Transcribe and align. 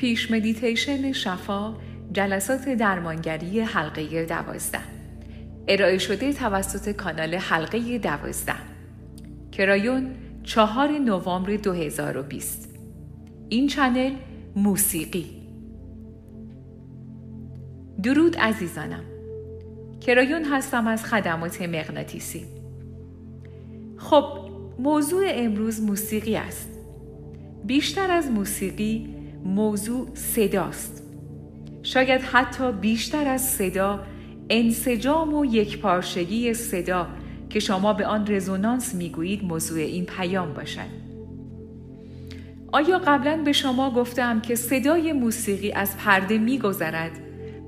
پیش 0.00 0.30
مدیتیشن 0.30 1.12
شفا 1.12 1.76
جلسات 2.12 2.68
درمانگری 2.68 3.60
حلقه 3.60 4.24
دوازده. 4.24 4.80
ارائه 5.68 5.98
شده 5.98 6.32
توسط 6.32 6.90
کانال 6.90 7.34
حلقه 7.34 7.98
دوازده. 7.98 8.54
کرایون 9.52 10.10
چهار 10.42 10.88
نوامبر 10.88 11.56
2020 11.56 12.78
این 13.48 13.66
channel 13.66 14.12
موسیقی. 14.56 15.26
درود 18.02 18.36
عزیزانم. 18.36 19.04
کرایون 20.00 20.44
هستم 20.44 20.86
از 20.86 21.04
خدمات 21.04 21.62
مغناطیسی. 21.62 22.44
خب 23.96 24.24
موضوع 24.78 25.24
امروز 25.28 25.80
موسیقی 25.80 26.36
است. 26.36 26.70
بیشتر 27.64 28.10
از 28.10 28.30
موسیقی 28.30 29.19
موضوع 29.44 30.08
صداست. 30.14 31.02
شاید 31.82 32.20
حتی 32.20 32.72
بیشتر 32.72 33.28
از 33.28 33.42
صدا 33.42 34.00
انسجام 34.50 35.34
و 35.34 35.44
یکپارچگی 35.44 36.54
صدا 36.54 37.06
که 37.50 37.60
شما 37.60 37.92
به 37.92 38.06
آن 38.06 38.26
رزونانس 38.26 38.94
می‌گویید 38.94 39.44
موضوع 39.44 39.78
این 39.78 40.06
پیام 40.06 40.54
باشد. 40.54 41.00
آیا 42.72 42.98
قبلا 42.98 43.36
به 43.36 43.52
شما 43.52 43.90
گفتم 43.90 44.40
که 44.40 44.54
صدای 44.54 45.12
موسیقی 45.12 45.72
از 45.72 45.96
پرده 45.96 46.38
میگذرد 46.38 47.10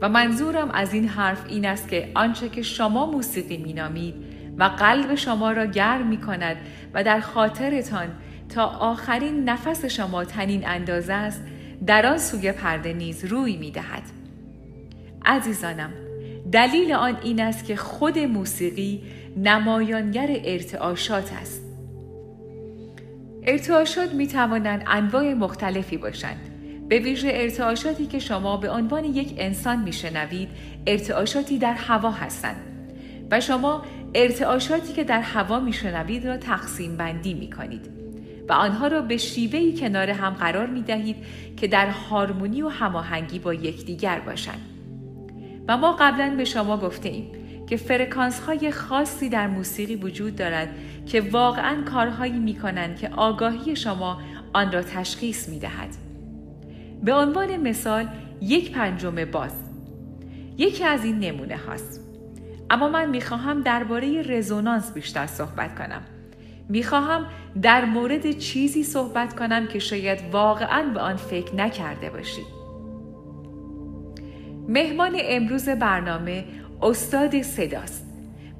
و 0.01 0.09
منظورم 0.09 0.71
از 0.71 0.95
این 0.95 1.09
حرف 1.09 1.45
این 1.49 1.67
است 1.67 1.89
که 1.89 2.11
آنچه 2.15 2.49
که 2.49 2.63
شما 2.63 3.11
موسیقی 3.11 3.57
مینامید 3.57 4.15
و 4.59 4.65
قلب 4.65 5.15
شما 5.15 5.53
را 5.53 5.67
گرم 5.67 6.07
می 6.07 6.17
کند 6.17 6.57
و 6.95 7.05
در 7.05 7.21
خاطرتان 7.21 8.09
تا 8.49 8.67
آخرین 8.67 9.49
نفس 9.49 9.85
شما 9.85 10.25
تنین 10.25 10.67
اندازه 10.67 11.13
است 11.13 11.43
در 11.87 12.07
آن 12.07 12.19
سوی 12.19 12.53
پرده 12.53 12.93
نیز 12.93 13.25
روی 13.25 13.57
می 13.57 13.71
دهد. 13.71 14.03
عزیزانم 15.25 15.91
دلیل 16.53 16.93
آن 16.93 17.19
این 17.23 17.41
است 17.41 17.65
که 17.65 17.77
خود 17.77 18.19
موسیقی 18.19 19.03
نمایانگر 19.37 20.41
ارتعاشات 20.45 21.33
است. 21.33 21.63
ارتعاشات 23.43 24.15
می 24.15 24.27
توانند 24.27 24.85
انواع 24.87 25.35
مختلفی 25.35 25.97
باشند. 25.97 26.49
به 26.89 26.99
ویژه 26.99 27.31
ارتعاشاتی 27.33 28.07
که 28.07 28.19
شما 28.19 28.57
به 28.57 28.71
عنوان 28.71 29.05
یک 29.05 29.35
انسان 29.39 29.83
میشنوید 29.83 30.49
ارتعاشاتی 30.87 31.59
در 31.59 31.75
هوا 31.75 32.11
هستند 32.11 32.57
و 33.31 33.41
شما 33.41 33.83
ارتعاشاتی 34.15 34.93
که 34.93 35.05
در 35.05 35.21
هوا 35.21 35.61
میشنوید 35.61 36.27
را 36.27 36.37
تقسیم 36.37 36.97
بندی 36.97 37.35
می 37.35 37.51
کنید. 37.51 38.02
آنها 38.53 38.87
را 38.87 39.01
به 39.03 39.17
شیوهی 39.17 39.77
کنار 39.77 40.11
هم 40.11 40.31
قرار 40.31 40.67
می 40.67 40.83
دهید 40.83 41.17
که 41.57 41.67
در 41.67 41.87
هارمونی 41.87 42.63
و 42.63 42.69
هماهنگی 42.69 43.39
با 43.39 43.55
یکدیگر 43.55 44.21
باشند. 44.21 44.61
و 45.69 45.77
ما 45.77 45.93
قبلا 45.93 46.35
به 46.37 46.45
شما 46.45 46.77
گفته 46.77 47.09
ایم 47.09 47.31
که 47.67 47.77
فرکانس 47.77 48.41
های 48.41 48.71
خاصی 48.73 49.29
در 49.29 49.47
موسیقی 49.47 49.97
وجود 49.97 50.37
دارد 50.37 50.69
که 51.07 51.21
واقعا 51.21 51.83
کارهایی 51.83 52.39
می 52.39 52.55
کنند 52.55 52.97
که 52.97 53.09
آگاهی 53.09 53.77
شما 53.77 54.21
آن 54.53 54.73
را 54.73 54.83
تشخیص 54.83 55.49
می 55.49 55.59
دهد. 55.59 55.89
به 57.03 57.15
عنوان 57.15 57.57
مثال 57.57 58.09
یک 58.41 58.73
پنجم 58.73 59.25
باز 59.25 59.53
یکی 60.59 60.85
از 60.85 61.05
این 61.05 61.19
نمونه 61.19 61.57
هاست. 61.57 62.01
اما 62.71 62.89
من 62.89 63.11
می 63.11 63.21
خواهم 63.21 63.61
درباره 63.61 64.23
رزونانس 64.23 64.93
بیشتر 64.93 65.27
صحبت 65.27 65.79
کنم. 65.79 66.03
می‌خواهم 66.73 67.27
در 67.63 67.85
مورد 67.85 68.31
چیزی 68.31 68.83
صحبت 68.83 69.37
کنم 69.37 69.67
که 69.67 69.79
شاید 69.79 70.19
واقعا 70.33 70.83
به 70.95 71.01
آن 71.01 71.17
فکر 71.17 71.55
نکرده 71.55 72.11
باشید. 72.11 72.47
مهمان 74.69 75.17
امروز 75.21 75.69
برنامه 75.69 76.45
استاد 76.83 77.43
صداست 77.43 78.07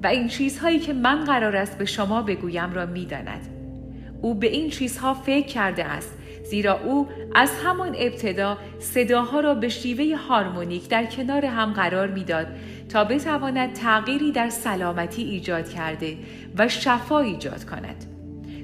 و 0.03 0.07
این 0.07 0.27
چیزهایی 0.27 0.79
که 0.79 0.93
من 0.93 1.23
قرار 1.23 1.55
است 1.55 1.77
به 1.77 1.85
شما 1.85 2.21
بگویم 2.21 2.73
را 2.73 2.85
می‌داند. 2.85 3.47
او 4.21 4.35
به 4.35 4.47
این 4.47 4.69
چیزها 4.69 5.13
فکر 5.13 5.47
کرده 5.47 5.85
است 5.85 6.17
زیرا 6.43 6.79
او 6.79 7.07
از 7.35 7.51
همان 7.65 7.95
ابتدا 7.99 8.57
صداها 8.79 9.39
را 9.39 9.53
به 9.53 9.69
شیوه 9.69 10.17
هارمونیک 10.17 10.89
در 10.89 11.05
کنار 11.05 11.45
هم 11.45 11.73
قرار 11.73 12.07
می‌داد 12.07 12.47
تا 12.89 13.03
بتواند 13.03 13.73
تغییری 13.73 14.31
در 14.31 14.49
سلامتی 14.49 15.23
ایجاد 15.23 15.69
کرده 15.69 16.17
و 16.57 16.67
شفا 16.67 17.19
ایجاد 17.19 17.65
کند 17.65 18.12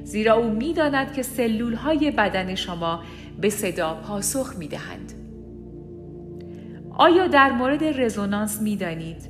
زیرا 0.10 0.34
او 0.34 0.50
می‌داند 0.50 1.14
که 1.14 1.24
سلول 1.24 1.74
های 1.74 2.12
بدن 2.12 2.56
شما 2.56 3.04
به 3.42 3.50
صدا 3.50 3.94
پاسخ 3.94 4.56
می 4.58 4.68
دهند. 4.68 5.14
آیا 6.98 7.28
در 7.28 7.52
مورد 7.52 7.84
رزونانس 7.84 8.62
می 8.62 8.76
دانید؟ 8.76 9.30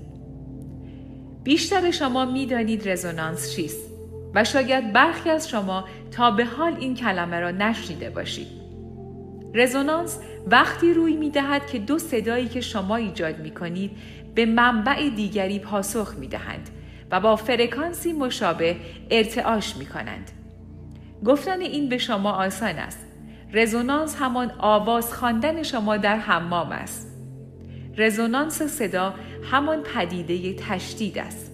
بیشتر 1.44 1.92
شما 1.92 2.26
می 2.26 2.46
دانید 2.46 2.90
رزونانس 2.90 3.56
چیست 3.56 3.90
و 4.36 4.44
شاید 4.44 4.94
برخی 4.94 5.30
از 5.30 5.50
شما 5.50 5.86
تا 6.12 6.32
به 6.32 6.46
حال 6.46 6.76
این 6.80 6.96
کلمه 6.96 7.40
را 7.40 7.52
نشنیده 7.52 8.10
باشید. 8.10 8.48
رزونانس 9.54 10.20
وقتی 10.48 10.94
روی 10.94 11.16
می 11.16 11.30
دهد 11.30 11.68
که 11.68 11.80
دو 11.80 12.00
صدایی 12.00 12.48
که 12.48 12.62
شما 12.62 12.96
ایجاد 12.96 13.40
می 13.40 13.52
کنید 13.52 13.92
به 14.36 14.46
منبع 14.46 15.10
دیگری 15.10 15.60
پاسخ 15.60 16.16
می 16.20 16.28
دهند 16.28 16.70
و 17.12 17.20
با 17.20 17.36
فرکانسی 17.36 18.14
مشابه 18.14 18.76
ارتعاش 19.12 19.78
می 19.78 19.86
کنند. 19.86 20.39
گفتن 21.26 21.62
این 21.62 21.90
به 21.90 21.98
شما 21.98 22.32
آسان 22.32 22.76
است. 22.76 23.06
رزونانس 23.54 24.16
همان 24.16 24.52
آواز 24.58 25.14
خواندن 25.14 25.64
شما 25.64 25.98
در 25.98 26.18
حمام 26.18 26.72
است. 26.72 27.08
رزونانس 27.98 28.62
صدا 28.62 29.14
همان 29.52 29.84
پدیده 29.84 30.54
تشدید 30.54 31.18
است. 31.18 31.52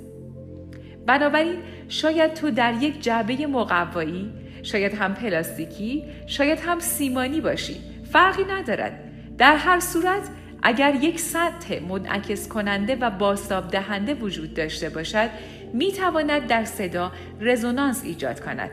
بنابراین 1.05 1.55
شاید 1.89 2.33
تو 2.33 2.51
در 2.51 2.73
یک 2.73 3.01
جعبه 3.01 3.47
مقوایی، 3.47 4.31
شاید 4.63 4.93
هم 4.93 5.13
پلاستیکی، 5.13 6.03
شاید 6.27 6.59
هم 6.59 6.79
سیمانی 6.79 7.41
باشی. 7.41 7.75
فرقی 8.11 8.43
ندارد. 8.43 8.99
در 9.37 9.55
هر 9.55 9.79
صورت 9.79 10.29
اگر 10.63 10.95
یک 10.95 11.19
سطح 11.19 11.79
منعکس 11.89 12.47
کننده 12.47 12.95
و 12.95 13.09
باستاب 13.09 13.71
دهنده 13.71 14.13
وجود 14.13 14.53
داشته 14.53 14.89
باشد 14.89 15.29
می 15.73 15.91
تواند 15.91 16.47
در 16.47 16.65
صدا 16.65 17.11
رزونانس 17.41 18.03
ایجاد 18.03 18.39
کند 18.39 18.71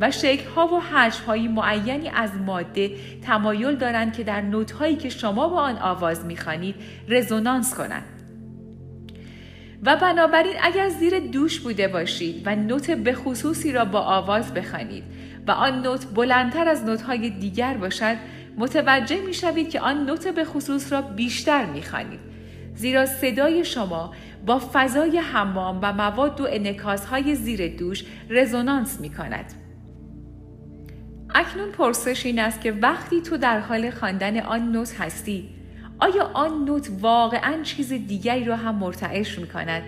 و 0.00 0.10
شکل 0.10 0.48
ها 0.48 0.66
و 0.66 0.80
حجم 0.80 1.24
های 1.26 1.48
معینی 1.48 2.08
از 2.08 2.30
ماده 2.46 2.90
تمایل 3.22 3.76
دارند 3.76 4.12
که 4.12 4.24
در 4.24 4.40
نوت 4.40 4.70
هایی 4.70 4.96
که 4.96 5.08
شما 5.08 5.48
با 5.48 5.60
آن 5.60 5.78
آواز 5.78 6.24
می‌خوانید 6.24 6.74
رزونانس 7.08 7.74
کنند 7.74 8.04
و 9.82 9.96
بنابراین 9.96 10.54
اگر 10.62 10.88
زیر 10.88 11.18
دوش 11.18 11.60
بوده 11.60 11.88
باشید 11.88 12.42
و 12.46 12.56
نوت 12.56 12.90
به 12.90 13.14
خصوصی 13.14 13.72
را 13.72 13.84
با 13.84 14.00
آواز 14.00 14.54
بخوانید 14.54 15.04
و 15.46 15.50
آن 15.50 15.82
نوت 15.82 16.06
بلندتر 16.14 16.68
از 16.68 16.84
نوت 16.84 17.02
های 17.02 17.30
دیگر 17.30 17.74
باشد 17.74 18.16
متوجه 18.58 19.20
می 19.20 19.34
شوید 19.34 19.70
که 19.70 19.80
آن 19.80 20.06
نوت 20.06 20.28
به 20.28 20.44
خصوص 20.44 20.92
را 20.92 21.02
بیشتر 21.02 21.64
می 21.64 21.82
خانید. 21.82 22.20
زیرا 22.74 23.06
صدای 23.06 23.64
شما 23.64 24.12
با 24.46 24.62
فضای 24.72 25.18
حمام 25.18 25.78
و 25.82 25.92
مواد 25.92 26.40
و 26.40 26.46
انکاس 26.50 27.06
های 27.06 27.34
زیر 27.34 27.76
دوش 27.76 28.04
رزونانس 28.30 29.00
می 29.00 29.10
کند. 29.10 29.63
اکنون 31.34 31.70
پرسش 31.70 32.26
این 32.26 32.38
است 32.38 32.60
که 32.60 32.72
وقتی 32.72 33.20
تو 33.20 33.36
در 33.36 33.58
حال 33.60 33.90
خواندن 33.90 34.40
آن 34.40 34.72
نوت 34.72 35.00
هستی 35.00 35.48
آیا 35.98 36.30
آن 36.34 36.64
نوت 36.64 36.90
واقعا 37.00 37.62
چیز 37.62 37.92
دیگری 37.92 38.44
را 38.44 38.56
هم 38.56 38.74
مرتعش 38.74 39.38
می 39.38 39.46
کند؟ 39.46 39.82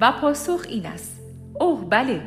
و 0.00 0.12
پاسخ 0.12 0.66
این 0.68 0.86
است 0.86 1.20
اوه 1.60 1.90
بله. 1.90 2.20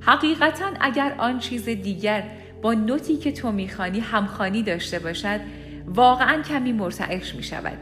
حقیقتا 0.00 0.70
اگر 0.80 1.14
آن 1.18 1.38
چیز 1.38 1.64
دیگر 1.64 2.22
با 2.62 2.74
نوتی 2.74 3.16
که 3.16 3.32
تو 3.32 3.52
می‌خوانی 3.52 4.00
همخانی 4.00 4.62
داشته 4.62 4.98
باشد 4.98 5.40
واقعا 5.86 6.42
کمی 6.42 6.72
مرتعش 6.72 7.34
می 7.34 7.42
شود 7.42 7.78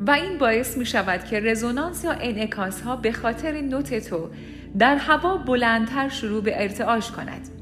و 0.00 0.10
این 0.10 0.38
باعث 0.38 0.76
می 0.76 0.86
شود 0.86 1.24
که 1.24 1.40
رزونانس 1.40 2.04
یا 2.04 2.12
انعکاس 2.12 2.80
ها 2.80 2.96
به 2.96 3.12
خاطر 3.12 3.60
نوت 3.60 4.08
تو 4.08 4.30
در 4.78 4.96
هوا 4.96 5.36
بلندتر 5.36 6.08
شروع 6.08 6.42
به 6.42 6.62
ارتعاش 6.62 7.10
کند. 7.10 7.55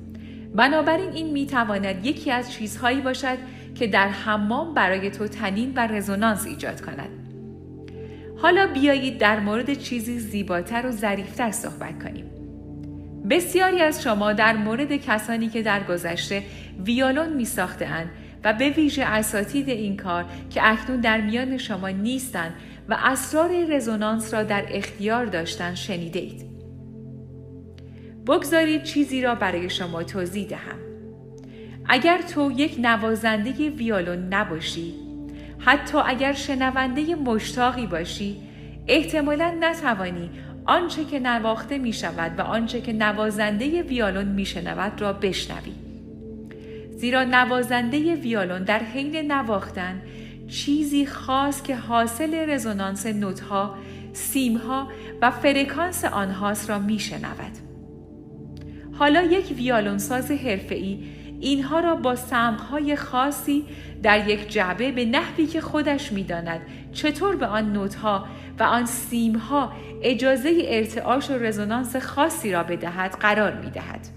بنابراین 0.55 1.13
این 1.13 1.33
می 1.33 1.47
تواند 1.47 2.07
یکی 2.07 2.31
از 2.31 2.53
چیزهایی 2.53 3.01
باشد 3.01 3.39
که 3.75 3.87
در 3.87 4.09
حمام 4.09 4.75
برای 4.75 5.11
تو 5.11 5.29
تنین 5.29 5.73
و 5.77 5.87
رزونانس 5.87 6.47
ایجاد 6.47 6.81
کند. 6.81 7.09
حالا 8.37 8.67
بیایید 8.67 9.19
در 9.19 9.41
مورد 9.41 9.75
چیزی 9.75 10.19
زیباتر 10.19 10.87
و 10.87 10.91
ظریفتر 10.91 11.51
صحبت 11.51 12.03
کنیم. 12.03 12.31
بسیاری 13.31 13.81
از 13.81 14.03
شما 14.03 14.33
در 14.33 14.57
مورد 14.57 14.97
کسانی 14.97 15.49
که 15.49 15.63
در 15.63 15.83
گذشته 15.83 16.43
ویولون 16.85 17.33
می 17.33 17.45
ساختند 17.45 18.11
و 18.45 18.53
به 18.53 18.71
ویژه 18.71 19.05
اساتید 19.05 19.69
این 19.69 19.97
کار 19.97 20.25
که 20.51 20.61
اکنون 20.65 21.01
در 21.01 21.21
میان 21.21 21.59
شما 21.59 21.89
نیستند 21.89 22.55
و 22.89 22.97
اسرار 23.05 23.51
رزونانس 23.77 24.35
را 24.35 24.43
در 24.43 24.65
اختیار 24.69 25.27
داشتن 25.27 25.75
شنیده 25.75 26.19
اید. 26.19 26.54
بگذارید 28.27 28.83
چیزی 28.83 29.23
را 29.23 29.35
برای 29.35 29.71
شما 29.71 30.03
توضیح 30.03 30.49
دهم. 30.49 30.79
اگر 31.89 32.23
تو 32.23 32.53
یک 32.57 32.77
نوازنده 32.79 33.71
ویولون 33.71 34.35
نباشی 34.35 34.95
حتی 35.59 35.99
اگر 35.99 36.33
شنونده 36.33 37.15
مشتاقی 37.15 37.87
باشی 37.87 38.37
احتمالا 38.89 39.55
نتوانی 39.61 40.31
آنچه 40.67 41.05
که 41.05 41.19
نواخته 41.19 41.79
می 41.79 41.93
شود 41.93 42.39
و 42.39 42.43
آنچه 42.43 42.81
که 42.81 42.93
نوازنده 42.93 43.83
ویالون 43.83 44.29
می 44.29 44.47
شنود 44.47 45.01
را 45.01 45.13
بشنوی. 45.13 45.73
زیرا 46.97 47.25
نوازنده 47.25 48.15
ویالون 48.15 48.65
در 48.65 48.79
حین 48.79 49.33
نواختن 49.33 50.03
چیزی 50.49 51.07
خاص 51.07 51.63
که 51.63 51.77
حاصل 51.77 52.51
رزونانس 52.51 53.07
نوتها، 53.07 53.75
سیمها 54.13 54.89
و 55.23 55.31
فرکانس 55.31 56.05
آنهاست 56.05 56.71
را 56.71 56.79
می 56.79 56.99
شنود. 56.99 57.64
حالا 58.99 59.23
یک 59.23 59.55
ویالون 59.57 59.99
ساز 59.99 60.31
حرفه‌ای 60.31 60.99
اینها 61.41 61.81
را 61.81 61.95
با 61.95 62.17
سمقهای 62.17 62.97
خاصی 62.97 63.65
در 64.03 64.29
یک 64.29 64.53
جعبه 64.53 64.93
به 64.93 65.05
نحوی 65.05 65.47
که 65.47 65.61
خودش 65.61 66.13
می‌داند 66.13 66.61
چطور 66.93 67.37
به 67.37 67.47
آن 67.47 67.73
نوتها 67.73 68.27
و 68.59 68.63
آن 68.63 68.87
سیمها 68.87 69.73
اجازه 70.03 70.63
ارتعاش 70.65 71.31
و 71.31 71.35
رزونانس 71.35 71.97
خاصی 71.97 72.53
را 72.53 72.63
بدهد 72.63 73.11
قرار 73.11 73.55
می 73.55 73.71
دهد. 73.71 74.09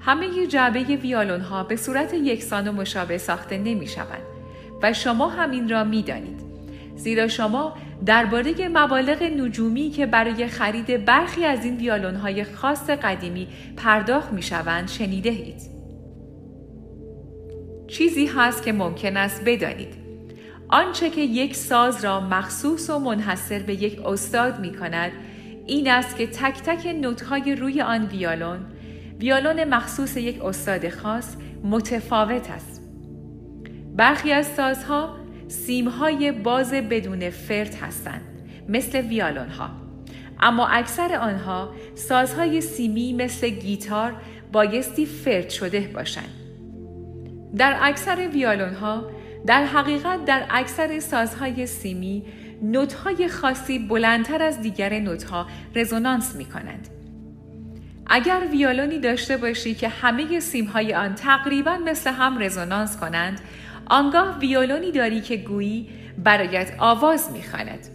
همه 0.00 0.46
جعبه 0.46 0.80
ویالون 0.80 1.40
ها 1.40 1.62
به 1.62 1.76
صورت 1.76 2.14
یکسان 2.14 2.68
و 2.68 2.72
مشابه 2.72 3.18
ساخته 3.18 3.58
نمی 3.58 3.86
شوند 3.86 4.22
و 4.82 4.92
شما 4.92 5.28
همین 5.28 5.68
را 5.68 5.84
می 5.84 6.02
دانید. 6.02 6.45
زیرا 6.96 7.28
شما 7.28 7.74
درباره 8.06 8.68
مبالغ 8.68 9.22
نجومی 9.22 9.90
که 9.90 10.06
برای 10.06 10.46
خرید 10.46 11.04
برخی 11.04 11.44
از 11.44 11.64
این 11.64 11.76
ویالون 11.76 12.14
های 12.14 12.44
خاص 12.44 12.90
قدیمی 12.90 13.48
پرداخت 13.76 14.32
می 14.32 14.42
شوند 14.42 14.88
شنیده 14.88 15.30
اید. 15.30 15.76
چیزی 17.88 18.26
هست 18.26 18.62
که 18.62 18.72
ممکن 18.72 19.16
است 19.16 19.42
بدانید. 19.44 19.94
آنچه 20.68 21.10
که 21.10 21.20
یک 21.20 21.56
ساز 21.56 22.04
را 22.04 22.20
مخصوص 22.20 22.90
و 22.90 22.98
منحصر 22.98 23.58
به 23.58 23.74
یک 23.74 24.00
استاد 24.06 24.60
می 24.60 24.74
کند 24.74 25.12
این 25.66 25.90
است 25.90 26.16
که 26.16 26.26
تک 26.26 26.62
تک 26.62 26.86
نوتهای 26.86 27.54
روی 27.54 27.82
آن 27.82 28.06
ویالون 28.06 28.58
ویالون 29.20 29.64
مخصوص 29.64 30.16
یک 30.16 30.44
استاد 30.44 30.88
خاص 30.88 31.36
متفاوت 31.64 32.50
است. 32.50 32.82
برخی 33.96 34.32
از 34.32 34.46
سازها 34.46 35.16
سیمهای 35.48 36.32
باز 36.32 36.72
بدون 36.72 37.30
فرد 37.30 37.74
هستند 37.74 38.22
مثل 38.68 39.00
ویالون 39.00 39.48
ها. 39.48 39.70
اما 40.40 40.66
اکثر 40.66 41.16
آنها 41.16 41.70
سازهای 41.94 42.60
سیمی 42.60 43.12
مثل 43.12 43.48
گیتار 43.48 44.12
بایستی 44.52 45.06
فرد 45.06 45.50
شده 45.50 45.80
باشند. 45.94 46.30
در 47.56 47.78
اکثر 47.80 48.28
ویالون 48.28 48.74
ها 48.74 49.10
در 49.46 49.64
حقیقت 49.64 50.24
در 50.24 50.46
اکثر 50.50 51.00
سازهای 51.00 51.66
سیمی 51.66 52.24
نوتهای 52.62 53.28
خاصی 53.28 53.78
بلندتر 53.78 54.42
از 54.42 54.60
دیگر 54.60 54.98
نوتها 54.98 55.46
رزونانس 55.74 56.36
می 56.36 56.44
کنند. 56.44 56.88
اگر 58.06 58.40
ویولونی 58.50 58.98
داشته 58.98 59.36
باشی 59.36 59.74
که 59.74 59.88
همه 59.88 60.40
سیمهای 60.40 60.94
آن 60.94 61.14
تقریبا 61.14 61.76
مثل 61.76 62.10
هم 62.10 62.38
رزونانس 62.38 62.96
کنند 62.96 63.40
آنگاه 63.86 64.38
ویولونی 64.38 64.92
داری 64.92 65.20
که 65.20 65.36
گویی 65.36 65.88
برایت 66.24 66.72
آواز 66.78 67.32
می‌خواند 67.32 67.88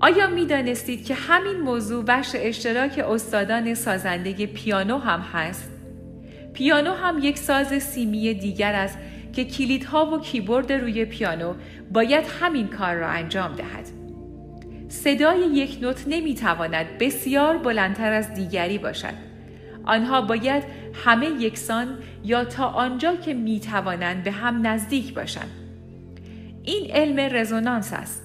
آیا 0.00 0.26
می 0.26 0.46
دانستید 0.46 1.04
که 1.04 1.14
همین 1.14 1.60
موضوع 1.60 2.04
بخش 2.04 2.30
اشتراک 2.34 3.04
استادان 3.08 3.74
سازنده 3.74 4.46
پیانو 4.46 4.98
هم 4.98 5.20
هست؟ 5.20 5.70
پیانو 6.54 6.92
هم 6.92 7.18
یک 7.22 7.38
ساز 7.38 7.82
سیمی 7.82 8.34
دیگر 8.34 8.74
است 8.74 8.98
که 9.32 9.44
کلیدها 9.44 10.06
و 10.06 10.20
کیبورد 10.20 10.72
روی 10.72 11.04
پیانو 11.04 11.54
باید 11.92 12.24
همین 12.40 12.68
کار 12.68 12.94
را 12.94 13.08
انجام 13.08 13.54
دهد. 13.54 13.88
صدای 14.88 15.40
یک 15.40 15.78
نوت 15.82 16.04
نمی‌تواند 16.06 16.98
بسیار 16.98 17.58
بلندتر 17.58 18.12
از 18.12 18.34
دیگری 18.34 18.78
باشد. 18.78 19.29
آنها 19.84 20.20
باید 20.20 20.62
همه 21.04 21.26
یکسان 21.26 21.98
یا 22.24 22.44
تا 22.44 22.66
آنجا 22.66 23.16
که 23.16 23.34
می 23.34 23.60
توانند 23.60 24.22
به 24.22 24.30
هم 24.30 24.66
نزدیک 24.66 25.14
باشند. 25.14 25.50
این 26.62 26.90
علم 26.90 27.36
رزونانس 27.36 27.92
است. 27.92 28.22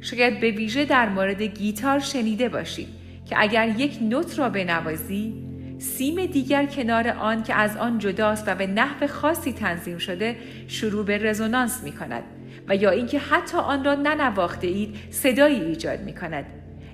شاید 0.00 0.40
به 0.40 0.50
ویژه 0.50 0.84
در 0.84 1.08
مورد 1.08 1.42
گیتار 1.42 1.98
شنیده 1.98 2.48
باشید 2.48 2.88
که 3.26 3.36
اگر 3.38 3.68
یک 3.68 3.98
نوت 4.02 4.38
را 4.38 4.48
بنوازی 4.48 5.34
سیم 5.78 6.26
دیگر 6.26 6.66
کنار 6.66 7.08
آن 7.08 7.42
که 7.42 7.54
از 7.54 7.76
آن 7.76 7.98
جداست 7.98 8.48
و 8.48 8.54
به 8.54 8.66
نحو 8.66 9.06
خاصی 9.06 9.52
تنظیم 9.52 9.98
شده 9.98 10.36
شروع 10.68 11.04
به 11.04 11.18
رزونانس 11.18 11.82
می 11.84 11.92
کند 11.92 12.22
و 12.68 12.76
یا 12.76 12.90
اینکه 12.90 13.18
حتی 13.18 13.56
آن 13.56 13.84
را 13.84 13.94
ننواخته 13.94 14.66
اید 14.66 14.96
صدایی 15.10 15.60
ایجاد 15.60 16.00
می 16.00 16.14
کند. 16.14 16.44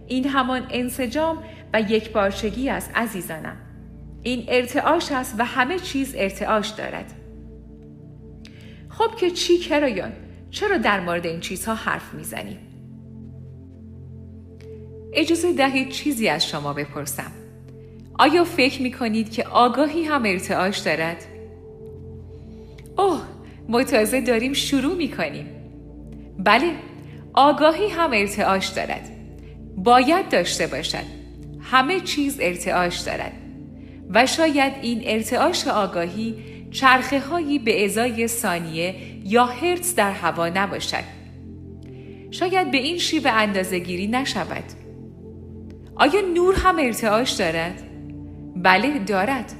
این 0.07 0.29
همان 0.29 0.67
انسجام 0.71 1.43
و 1.75 1.81
یک 1.81 2.13
بارچگی 2.13 2.71
است 2.71 2.91
عزیزانم. 2.95 3.57
این 4.23 4.45
ارتعاش 4.49 5.13
است 5.13 5.35
و 5.39 5.45
همه 5.45 5.79
چیز 5.79 6.15
ارتعاش 6.17 6.69
دارد. 6.69 7.13
خب 8.89 9.17
که 9.17 9.31
چی 9.31 9.59
کرایان؟ 9.59 10.13
چرا 10.51 10.79
در 10.79 11.01
مورد 11.01 11.27
این 11.27 11.41
چیزها 11.41 11.75
حرف 11.75 12.15
می‌زنی؟ 12.15 12.59
اجازه 15.13 15.53
دهید 15.53 15.89
چیزی 15.89 16.29
از 16.29 16.47
شما 16.47 16.73
بپرسم. 16.73 17.33
آیا 18.19 18.45
فکر 18.45 18.83
می 18.83 18.93
کنید 18.93 19.33
که 19.33 19.45
آگاهی 19.45 20.05
هم 20.05 20.23
ارتعاش 20.27 20.79
دارد؟ 20.79 21.25
اوه 22.99 23.23
ما 23.69 23.85
تازه 23.85 24.21
داریم 24.21 24.53
شروع 24.53 24.97
می 24.97 25.09
کنیم. 25.09 25.47
بله 26.39 26.73
آگاهی 27.35 27.89
هم 27.89 28.11
ارتعاش 28.13 28.69
دارد. 28.69 29.11
باید 29.77 30.29
داشته 30.29 30.67
باشد. 30.67 31.05
همه 31.61 32.01
چیز 32.01 32.39
ارتعاش 32.41 32.99
دارد. 32.99 33.33
و 34.11 34.27
شاید 34.27 34.73
این 34.83 35.03
ارتعاش 35.05 35.67
آگاهی 35.67 36.35
چرخه 36.71 37.21
هایی 37.21 37.59
به 37.59 37.85
ازای 37.85 38.27
ثانیه 38.29 38.95
یا 39.25 39.45
هرتز 39.45 39.95
در 39.95 40.13
هوا 40.13 40.49
نباشد. 40.49 41.05
شاید 42.31 42.71
به 42.71 42.79
این 42.79 42.99
شیوه 42.99 43.31
اندازه 43.31 43.79
گیری 43.79 44.07
نشود. 44.07 44.65
آیا 45.97 46.21
نور 46.35 46.55
هم 46.55 46.77
ارتعاش 46.79 47.31
دارد؟ 47.31 47.83
بله 48.57 48.99
دارد 48.99 49.53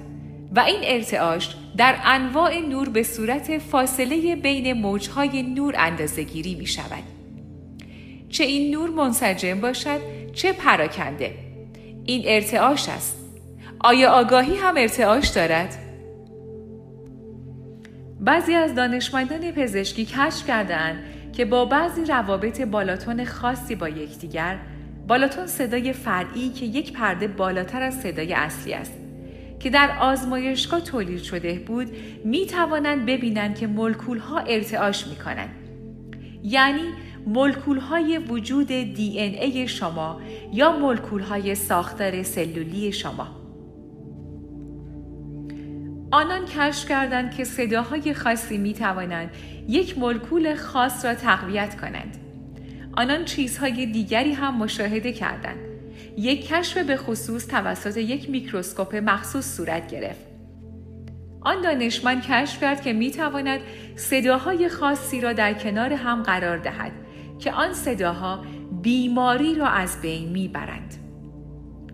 و 0.57 0.61
این 0.61 0.81
ارتعاش 0.83 1.57
در 1.77 1.97
انواع 2.05 2.59
نور 2.59 2.89
به 2.89 3.03
صورت 3.03 3.59
فاصله 3.59 4.37
بین 4.37 4.73
موجهای 4.73 5.43
نور 5.43 5.75
اندازه 5.79 6.23
گیری 6.23 6.55
می 6.55 6.67
شود. 6.67 7.03
چه 8.29 8.45
این 8.45 8.71
نور 8.71 8.91
منسجم 8.91 9.61
باشد 9.61 10.01
چه 10.35 10.53
پراکنده 10.53 11.35
این 12.05 12.23
ارتعاش 12.27 12.89
است 12.89 13.28
آیا 13.81 14.11
آگاهی 14.11 14.57
هم 14.57 14.75
ارتعاش 14.77 15.29
دارد؟ 15.29 15.75
بعضی 18.21 18.55
از 18.55 18.75
دانشمندان 18.75 19.53
پزشکی 19.53 20.05
کشف 20.05 20.47
کردند 20.47 20.99
که 21.33 21.45
با 21.45 21.65
بعضی 21.65 22.05
روابط 22.05 22.61
بالاتون 22.61 23.25
خاصی 23.25 23.75
با 23.75 23.89
یکدیگر 23.89 24.59
بالاتون 25.07 25.47
صدای 25.47 25.93
فرعی 25.93 26.51
که 26.51 26.67
یک 26.67 26.93
پرده 26.93 27.29
بالاتر 27.29 27.83
از 27.83 28.01
صدای 28.01 28.35
اصلی 28.35 28.75
است 28.75 28.99
که 29.61 29.71
در 29.71 29.99
آزمایشگاه 30.01 30.81
تولید 30.81 31.23
شده 31.23 31.59
بود 31.59 31.97
می 32.25 32.47
توانند 32.47 33.07
ببینند 33.07 33.59
که 33.59 33.67
ملکول 33.67 34.19
ها 34.19 34.39
ارتعاش 34.39 35.07
می 35.07 35.17
کنند. 35.17 35.51
یعنی 36.43 36.93
ملکول 37.27 37.79
های 37.79 38.19
وجود 38.19 38.67
دی 38.67 39.21
ای 39.21 39.69
شما 39.69 40.21
یا 40.53 40.79
ملکول 40.79 41.21
های 41.23 41.55
ساختار 41.55 42.23
سلولی 42.23 42.93
شما. 42.93 43.38
آنان 46.11 46.45
کشف 46.47 46.89
کردند 46.89 47.35
که 47.35 47.45
صداهای 47.45 48.15
خاصی 48.15 48.59
می 48.59 48.75
توانند 48.75 49.31
یک 49.69 49.99
ملکول 49.99 50.55
خاص 50.55 51.05
را 51.05 51.15
تقویت 51.15 51.81
کنند. 51.81 52.17
آنان 52.97 53.25
چیزهای 53.25 53.87
دیگری 53.87 54.33
هم 54.33 54.59
مشاهده 54.59 55.13
کردند. 55.13 55.59
یک 56.17 56.49
کشف 56.49 56.79
به 56.79 56.97
خصوص 56.97 57.47
توسط 57.47 57.97
یک 57.97 58.31
میکروسکوپ 58.31 58.97
مخصوص 58.97 59.57
صورت 59.57 59.91
گرفت. 59.91 60.21
آن 61.41 61.61
دانشمند 61.61 62.23
کشف 62.23 62.61
کرد 62.61 62.83
که 62.83 62.93
می 62.93 63.11
تواند 63.11 63.61
صداهای 63.97 64.69
خاصی 64.69 65.21
را 65.21 65.33
در 65.33 65.55
کنار 65.55 65.93
هم 65.93 66.23
قرار 66.23 66.59
دهد 66.59 66.93
که 67.39 67.53
آن 67.53 67.73
صداها 67.73 68.45
بیماری 68.83 69.55
را 69.55 69.67
از 69.67 70.01
بین 70.01 70.29
می 70.29 70.49
برند. 70.49 70.95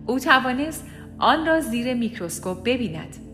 او 0.05 0.19
توانست 0.19 0.87
آن 1.19 1.45
را 1.45 1.59
زیر 1.59 1.93
میکروسکوپ 1.93 2.63
ببیند. 2.63 3.24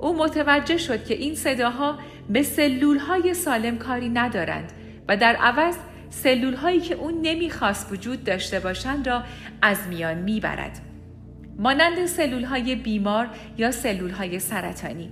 او 0.00 0.16
متوجه 0.16 0.76
شد 0.76 1.04
که 1.04 1.14
این 1.14 1.34
صداها 1.34 1.98
به 2.28 2.42
سلول 2.42 2.98
های 2.98 3.34
سالم 3.34 3.78
کاری 3.78 4.08
ندارند 4.08 4.72
و 5.08 5.16
در 5.16 5.36
عوض 5.36 5.76
سلول 6.10 6.54
هایی 6.54 6.80
که 6.80 6.94
اون 6.94 7.14
نمی‌خواست 7.22 7.92
وجود 7.92 8.24
داشته 8.24 8.60
باشند 8.60 9.08
را 9.08 9.22
از 9.62 9.78
میان 9.88 10.18
می‌برد. 10.18 10.80
مانند 11.58 12.06
سلول 12.06 12.44
های 12.44 12.74
بیمار 12.74 13.28
یا 13.58 13.70
سلول 13.70 14.10
های 14.10 14.38
سرطانی. 14.38 15.10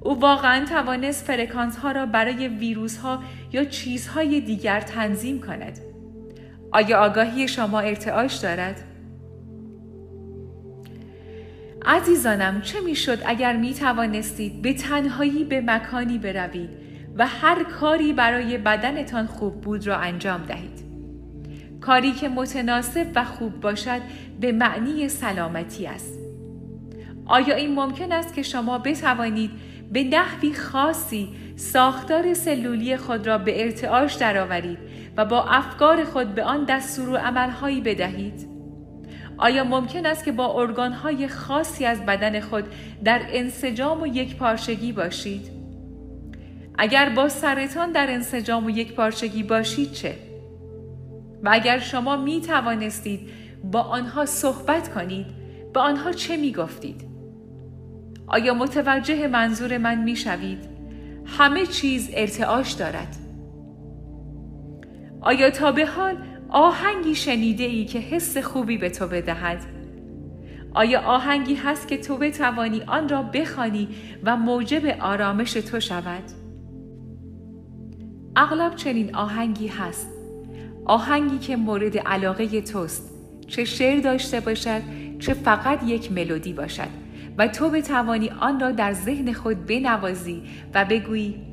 او 0.00 0.20
واقعا 0.20 0.64
توانست 0.64 1.26
فرکانس 1.26 1.76
ها 1.76 1.92
را 1.92 2.06
برای 2.06 2.48
ویروس 2.48 2.98
ها 2.98 3.22
یا 3.52 3.64
چیزهای 3.64 4.40
دیگر 4.40 4.80
تنظیم 4.80 5.40
کند. 5.40 5.78
آیا 6.72 7.04
آگاهی 7.04 7.48
شما 7.48 7.80
ارتعاش 7.80 8.34
دارد؟ 8.34 8.91
عزیزانم 11.86 12.60
چه 12.60 12.80
می‌شد 12.80 13.18
اگر 13.26 13.56
می 13.56 13.74
توانستید 13.74 14.62
به 14.62 14.72
تنهایی 14.72 15.44
به 15.44 15.60
مکانی 15.60 16.18
بروید 16.18 16.70
و 17.16 17.26
هر 17.26 17.64
کاری 17.64 18.12
برای 18.12 18.58
بدنتان 18.58 19.26
خوب 19.26 19.60
بود 19.60 19.86
را 19.86 19.96
انجام 19.96 20.42
دهید؟ 20.42 20.82
کاری 21.80 22.12
که 22.12 22.28
متناسب 22.28 23.06
و 23.14 23.24
خوب 23.24 23.60
باشد 23.60 24.00
به 24.40 24.52
معنی 24.52 25.08
سلامتی 25.08 25.86
است. 25.86 26.18
آیا 27.26 27.54
این 27.54 27.74
ممکن 27.74 28.12
است 28.12 28.34
که 28.34 28.42
شما 28.42 28.78
بتوانید 28.78 29.50
به 29.92 30.04
نحوی 30.04 30.54
خاصی 30.54 31.28
ساختار 31.56 32.34
سلولی 32.34 32.96
خود 32.96 33.26
را 33.26 33.38
به 33.38 33.64
ارتعاش 33.64 34.14
درآورید 34.14 34.78
و 35.16 35.24
با 35.24 35.44
افکار 35.44 36.04
خود 36.04 36.34
به 36.34 36.44
آن 36.44 36.64
دستور 36.64 37.08
و 37.08 37.16
عملهایی 37.16 37.80
بدهید؟ 37.80 38.51
آیا 39.38 39.64
ممکن 39.64 40.06
است 40.06 40.24
که 40.24 40.32
با 40.32 40.60
ارگانهای 40.60 41.28
خاصی 41.28 41.84
از 41.84 42.06
بدن 42.06 42.40
خود 42.40 42.64
در 43.04 43.20
انسجام 43.28 44.02
و 44.02 44.06
یک 44.06 44.36
پارچگی 44.36 44.92
باشید؟ 44.92 45.50
اگر 46.78 47.08
با 47.08 47.28
سرطان 47.28 47.92
در 47.92 48.10
انسجام 48.10 48.66
و 48.66 48.70
یک 48.70 48.94
پارچگی 48.94 49.42
باشید 49.42 49.92
چه؟ 49.92 50.14
و 51.42 51.48
اگر 51.52 51.78
شما 51.78 52.16
می 52.16 52.40
توانستید 52.40 53.20
با 53.64 53.80
آنها 53.80 54.26
صحبت 54.26 54.94
کنید 54.94 55.26
به 55.74 55.80
آنها 55.80 56.12
چه 56.12 56.36
می 56.36 56.52
گفتید؟ 56.52 57.04
آیا 58.26 58.54
متوجه 58.54 59.28
منظور 59.28 59.78
من 59.78 60.02
می 60.02 60.16
شوید؟ 60.16 60.68
همه 61.26 61.66
چیز 61.66 62.10
ارتعاش 62.12 62.72
دارد. 62.72 63.16
آیا 65.20 65.50
تا 65.50 65.72
به 65.72 65.86
حال 65.86 66.16
آهنگی 66.52 67.14
شنیده 67.14 67.64
ای 67.64 67.84
که 67.84 67.98
حس 67.98 68.38
خوبی 68.38 68.78
به 68.78 68.90
تو 68.90 69.06
بدهد؟ 69.06 69.64
آیا 70.74 71.00
آهنگی 71.00 71.54
هست 71.54 71.88
که 71.88 71.96
تو 71.96 72.16
بتوانی 72.16 72.82
آن 72.86 73.08
را 73.08 73.22
بخوانی 73.22 73.88
و 74.24 74.36
موجب 74.36 74.86
آرامش 75.00 75.52
تو 75.52 75.80
شود؟ 75.80 76.22
اغلب 78.36 78.76
چنین 78.76 79.14
آهنگی 79.14 79.66
هست. 79.66 80.08
آهنگی 80.84 81.38
که 81.38 81.56
مورد 81.56 81.98
علاقه 81.98 82.60
توست. 82.60 83.14
چه 83.46 83.64
شعر 83.64 84.00
داشته 84.00 84.40
باشد 84.40 84.82
چه 85.18 85.34
فقط 85.34 85.82
یک 85.82 86.12
ملودی 86.12 86.52
باشد 86.52 86.88
و 87.38 87.48
تو 87.48 87.70
بتوانی 87.70 88.30
آن 88.30 88.60
را 88.60 88.70
در 88.70 88.92
ذهن 88.92 89.32
خود 89.32 89.66
بنوازی 89.66 90.42
و 90.74 90.84
بگویی 90.84 91.51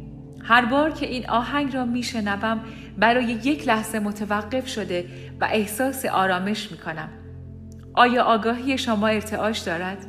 هر 0.50 0.66
بار 0.66 0.92
که 0.92 1.06
این 1.06 1.30
آهنگ 1.30 1.74
را 1.74 1.86
میشنوم 1.86 2.60
برای 2.98 3.26
یک 3.26 3.68
لحظه 3.68 4.00
متوقف 4.00 4.68
شده 4.68 5.06
و 5.42 5.48
احساس 5.52 6.06
آرامش 6.06 6.72
می 6.72 6.78
کنم. 6.78 7.10
آیا 7.94 8.24
آگاهی 8.24 8.78
شما 8.78 9.08
ارتعاش 9.08 9.60
دارد؟ 9.60 10.06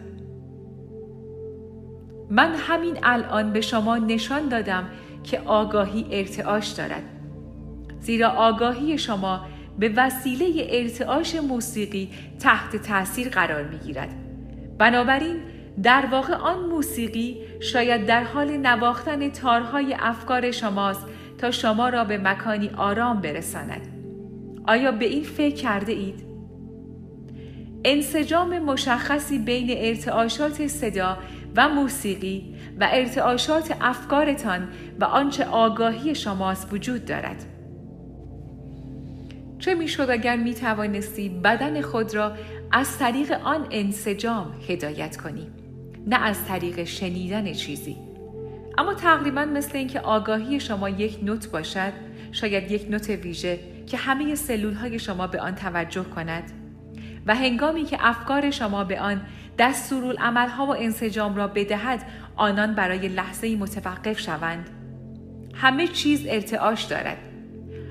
من 2.30 2.54
همین 2.54 2.98
الان 3.02 3.52
به 3.52 3.60
شما 3.60 3.96
نشان 3.96 4.48
دادم 4.48 4.84
که 5.24 5.40
آگاهی 5.40 6.06
ارتعاش 6.10 6.68
دارد. 6.68 7.02
زیرا 8.00 8.28
آگاهی 8.28 8.98
شما 8.98 9.46
به 9.78 9.92
وسیله 9.96 10.66
ارتعاش 10.70 11.34
موسیقی 11.34 12.10
تحت 12.38 12.76
تاثیر 12.76 13.28
قرار 13.28 13.62
می 13.62 13.78
گیرد. 13.78 14.14
بنابراین 14.78 15.36
در 15.82 16.06
واقع 16.06 16.34
آن 16.34 16.58
موسیقی 16.60 17.36
شاید 17.60 18.06
در 18.06 18.24
حال 18.24 18.56
نواختن 18.56 19.30
تارهای 19.30 19.96
افکار 19.98 20.50
شماست 20.50 21.06
تا 21.38 21.50
شما 21.50 21.88
را 21.88 22.04
به 22.04 22.18
مکانی 22.18 22.70
آرام 22.76 23.20
برساند. 23.20 23.86
آیا 24.66 24.92
به 24.92 25.04
این 25.04 25.22
فکر 25.22 25.54
کرده 25.54 25.92
اید؟ 25.92 26.24
انسجام 27.84 28.58
مشخصی 28.58 29.38
بین 29.38 29.68
ارتعاشات 29.76 30.66
صدا 30.66 31.18
و 31.56 31.68
موسیقی 31.68 32.54
و 32.80 32.88
ارتعاشات 32.92 33.76
افکارتان 33.80 34.68
و 35.00 35.04
آنچه 35.04 35.44
آگاهی 35.44 36.14
شماست 36.14 36.72
وجود 36.72 37.04
دارد. 37.04 37.44
چه 39.58 39.74
می‌شد 39.74 40.10
اگر 40.10 40.36
می 40.36 40.54
توانستی 40.54 41.28
بدن 41.28 41.80
خود 41.80 42.14
را 42.14 42.32
از 42.72 42.98
طریق 42.98 43.32
آن 43.32 43.66
انسجام 43.70 44.54
هدایت 44.68 45.16
کنی 45.16 45.46
نه 46.06 46.16
از 46.16 46.46
طریق 46.46 46.84
شنیدن 46.84 47.52
چیزی. 47.52 47.96
اما 48.78 48.94
تقریبا 48.94 49.44
مثل 49.44 49.78
اینکه 49.78 50.00
آگاهی 50.00 50.60
شما 50.60 50.88
یک 50.88 51.18
نوت 51.22 51.50
باشد 51.50 51.92
شاید 52.32 52.70
یک 52.70 52.86
نوت 52.90 53.10
ویژه 53.10 53.58
که 53.86 53.96
همه 53.96 54.34
سلول 54.34 54.74
های 54.74 54.98
شما 54.98 55.26
به 55.26 55.40
آن 55.40 55.54
توجه 55.54 56.04
کند. 56.04 56.52
و 57.26 57.34
هنگامی 57.34 57.84
که 57.84 57.98
افکار 58.00 58.50
شما 58.50 58.84
به 58.84 59.00
آن 59.00 59.20
ها 60.48 60.66
و 60.66 60.76
انسجام 60.76 61.36
را 61.36 61.46
بدهد 61.46 62.02
آنان 62.36 62.74
برای 62.74 63.08
لحظه 63.08 63.56
متوقف 63.56 64.18
شوند. 64.18 64.70
همه 65.54 65.86
چیز 65.86 66.26
ارتعاش 66.28 66.82
دارد. 66.82 67.18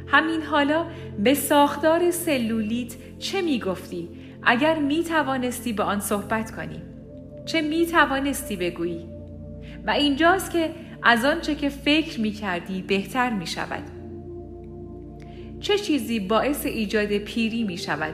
همین 0.08 0.42
حالا 0.42 0.86
به 1.20 1.34
ساختار 1.34 2.12
سلولیت 2.12 2.96
چه 3.20 3.42
می 3.42 3.60
گفتی 3.60 4.10
اگر 4.44 4.80
می 4.80 5.04
توانستی 5.04 5.74
به 5.74 5.84
آن 5.84 6.00
صحبت 6.00 6.52
کنی. 6.52 6.82
چه 7.52 7.62
می 7.62 7.86
توانستی 7.86 8.56
بگویی؟ 8.56 9.06
و 9.88 9.90
اینجاست 9.90 10.52
که 10.52 10.72
از 11.04 11.26
آنچه 11.26 11.56
که 11.56 11.70
فکر 11.70 12.22
می 12.22 12.32
کردی 12.32 12.82
بهتر 12.82 13.30
می 13.30 13.48
شود 13.48 13.84
چه 15.60 15.78
چیزی 15.78 16.20
باعث 16.20 16.66
ایجاد 16.66 17.18
پیری 17.18 17.64
می 17.64 17.78
شود 17.78 18.14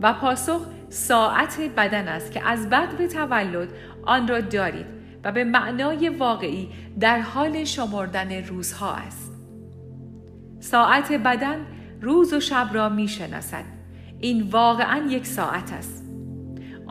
و 0.00 0.12
پاسخ 0.12 0.66
ساعت 0.88 1.60
بدن 1.76 2.08
است 2.08 2.32
که 2.32 2.48
از 2.48 2.70
بد 2.70 2.96
به 2.96 3.08
تولد 3.08 3.68
آن 4.02 4.28
را 4.28 4.40
دارید 4.40 4.86
و 5.24 5.32
به 5.32 5.44
معنای 5.44 6.08
واقعی 6.08 6.68
در 7.00 7.20
حال 7.20 7.64
شمردن 7.64 8.44
روزها 8.44 8.94
است. 8.94 9.32
ساعت 10.60 11.12
بدن 11.12 11.66
روز 12.00 12.32
و 12.32 12.40
شب 12.40 12.70
را 12.72 12.88
می 12.88 13.08
شناسد 13.08 13.64
این 14.20 14.42
واقعا 14.42 15.06
یک 15.08 15.26
ساعت 15.26 15.72
است. 15.72 16.01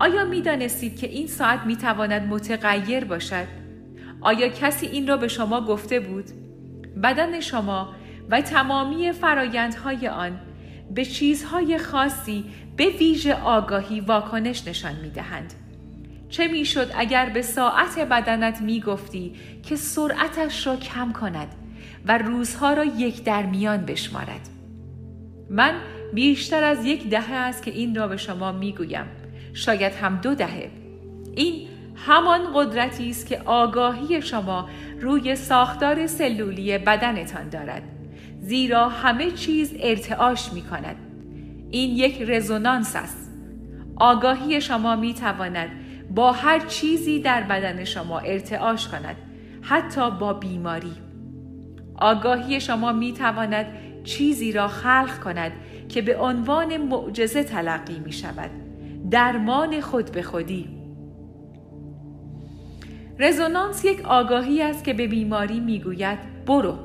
آیا 0.01 0.25
می 0.25 0.41
دانستید 0.41 0.99
که 0.99 1.07
این 1.07 1.27
ساعت 1.27 1.59
می 1.65 1.75
تواند 1.75 2.21
متغیر 2.21 3.05
باشد؟ 3.05 3.47
آیا 4.21 4.47
کسی 4.47 4.85
این 4.85 5.07
را 5.07 5.17
به 5.17 5.27
شما 5.27 5.65
گفته 5.65 5.99
بود؟ 5.99 6.25
بدن 7.03 7.39
شما 7.39 7.95
و 8.29 8.41
تمامی 8.41 9.11
فرایندهای 9.11 10.07
آن 10.07 10.39
به 10.91 11.05
چیزهای 11.05 11.77
خاصی 11.77 12.45
به 12.77 12.85
ویژه 12.85 13.33
آگاهی 13.33 13.99
واکنش 13.99 14.67
نشان 14.67 14.95
می 14.95 15.09
دهند. 15.09 15.53
چه 16.29 16.47
می 16.47 16.65
شد 16.65 16.91
اگر 16.95 17.29
به 17.29 17.41
ساعت 17.41 17.99
بدنت 17.99 18.61
می 18.61 18.81
گفتی 18.81 19.35
که 19.63 19.75
سرعتش 19.75 20.67
را 20.67 20.75
کم 20.75 21.13
کند 21.13 21.47
و 22.05 22.17
روزها 22.17 22.73
را 22.73 22.83
یک 22.83 23.23
در 23.23 23.45
میان 23.45 23.85
بشمارد؟ 23.85 24.49
من 25.49 25.73
بیشتر 26.13 26.63
از 26.63 26.85
یک 26.85 27.09
دهه 27.09 27.33
است 27.33 27.63
که 27.63 27.71
این 27.71 27.95
را 27.95 28.07
به 28.07 28.17
شما 28.17 28.51
می 28.51 28.73
گویم. 28.73 29.20
شاید 29.53 29.93
هم 29.93 30.15
دو 30.15 30.35
دهه. 30.35 30.71
این 31.35 31.67
همان 31.95 32.41
قدرتی 32.53 33.09
است 33.09 33.27
که 33.27 33.41
آگاهی 33.45 34.21
شما 34.21 34.69
روی 35.01 35.35
ساختار 35.35 36.07
سلولی 36.07 36.77
بدنتان 36.77 37.49
دارد. 37.49 37.83
زیرا 38.39 38.89
همه 38.89 39.31
چیز 39.31 39.73
ارتعاش 39.79 40.53
می 40.53 40.61
کند. 40.61 40.95
این 41.71 41.95
یک 41.95 42.21
رزونانس 42.21 42.95
است. 42.95 43.31
آگاهی 43.95 44.61
شما 44.61 44.95
می 44.95 45.13
تواند 45.13 45.69
با 46.15 46.31
هر 46.31 46.59
چیزی 46.59 47.19
در 47.19 47.41
بدن 47.43 47.83
شما 47.83 48.19
ارتعاش 48.19 48.87
کند. 48.87 49.15
حتی 49.61 50.11
با 50.11 50.33
بیماری. 50.33 50.93
آگاهی 51.95 52.61
شما 52.61 52.91
می 52.91 53.13
تواند 53.13 53.65
چیزی 54.03 54.51
را 54.51 54.67
خلق 54.67 55.19
کند 55.19 55.51
که 55.89 56.01
به 56.01 56.17
عنوان 56.17 56.77
معجزه 56.77 57.43
تلقی 57.43 57.99
می 57.99 58.11
شود. 58.11 58.60
درمان 59.11 59.81
خود 59.81 60.11
به 60.11 60.21
خودی. 60.21 60.69
رزونانس 63.19 63.85
یک 63.85 64.05
آگاهی 64.05 64.61
است 64.61 64.83
که 64.83 64.93
به 64.93 65.07
بیماری 65.07 65.59
می‌گوید 65.59 66.19
برو. 66.45 66.77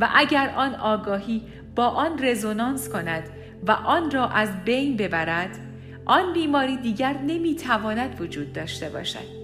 و 0.00 0.08
اگر 0.14 0.54
آن 0.56 0.74
آگاهی 0.74 1.42
با 1.76 1.86
آن 1.86 2.24
رزونانس 2.24 2.88
کند 2.88 3.22
و 3.66 3.70
آن 3.70 4.10
را 4.10 4.28
از 4.28 4.64
بین 4.64 4.96
ببرد 4.96 5.58
آن 6.06 6.32
بیماری 6.32 6.76
دیگر 6.76 7.18
نمی‌تواند 7.18 8.20
وجود 8.20 8.52
داشته 8.52 8.88
باشد. 8.88 9.42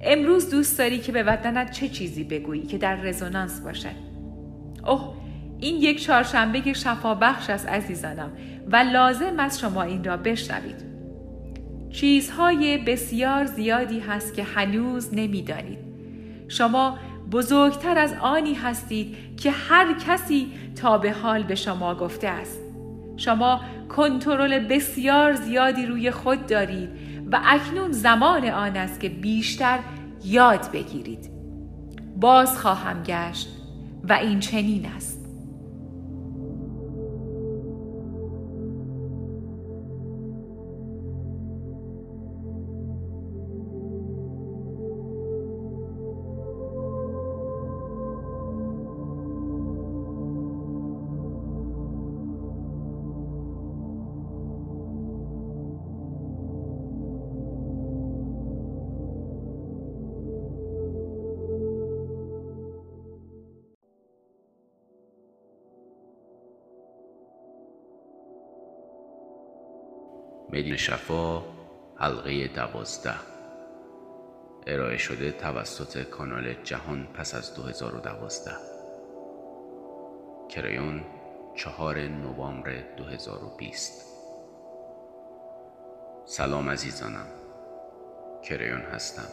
امروز 0.00 0.50
دوست 0.50 0.78
داری 0.78 0.98
که 0.98 1.12
به 1.12 1.22
بدنت 1.22 1.70
چه 1.70 1.88
چیزی 1.88 2.24
بگویی 2.24 2.62
که 2.62 2.78
در 2.78 2.96
رزونانس 2.96 3.60
باشد؟ 3.60 3.96
اوه 4.86 5.25
این 5.60 5.76
یک 5.76 6.02
چهارشنبه 6.02 6.72
شفابخش 6.72 7.50
است 7.50 7.68
عزیزانم 7.68 8.30
و 8.72 8.76
لازم 8.76 9.40
است 9.40 9.60
شما 9.60 9.82
این 9.82 10.04
را 10.04 10.16
بشنوید. 10.16 10.86
چیزهای 11.90 12.78
بسیار 12.78 13.44
زیادی 13.44 14.00
هست 14.00 14.34
که 14.34 14.42
هنوز 14.42 15.14
نمی‌دانید. 15.14 15.78
شما 16.48 16.98
بزرگتر 17.32 17.98
از 17.98 18.14
آنی 18.20 18.54
هستید 18.54 19.16
که 19.36 19.50
هر 19.50 19.94
کسی 20.06 20.52
تا 20.82 20.98
به 20.98 21.12
حال 21.12 21.42
به 21.42 21.54
شما 21.54 21.94
گفته 21.94 22.28
است. 22.28 22.60
شما 23.16 23.60
کنترل 23.88 24.58
بسیار 24.58 25.34
زیادی 25.34 25.86
روی 25.86 26.10
خود 26.10 26.46
دارید 26.46 26.88
و 27.32 27.40
اکنون 27.44 27.92
زمان 27.92 28.44
آن 28.48 28.76
است 28.76 29.00
که 29.00 29.08
بیشتر 29.08 29.78
یاد 30.24 30.70
بگیرید. 30.72 31.30
باز 32.16 32.58
خواهم 32.58 33.02
گشت 33.02 33.48
و 34.08 34.12
این 34.12 34.40
چنین 34.40 34.86
است. 34.86 35.25
مدین 70.56 70.76
شفا 70.76 71.42
حلقه 71.96 72.48
دوازده. 72.48 73.14
ارائه 74.66 74.96
شده 74.96 75.32
توسط 75.32 76.02
کانال 76.02 76.54
جهان 76.64 77.06
پس 77.14 77.34
از 77.34 77.54
2012 77.54 78.50
کریون 80.48 81.04
چهار 81.54 81.98
نوامبر 81.98 82.72
2020 82.96 84.06
سلام 86.24 86.70
عزیزانم. 86.70 87.26
کریون 88.42 88.80
هستم. 88.80 89.28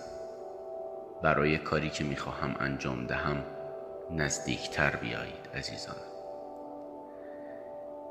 برای 1.21 1.57
کاری 1.57 1.89
که 1.89 2.03
می‌خواهم 2.03 2.55
انجام 2.59 3.07
دهم 3.07 3.43
نزدیکتر 4.11 4.95
بیایید 4.95 5.49
عزیزان. 5.55 5.95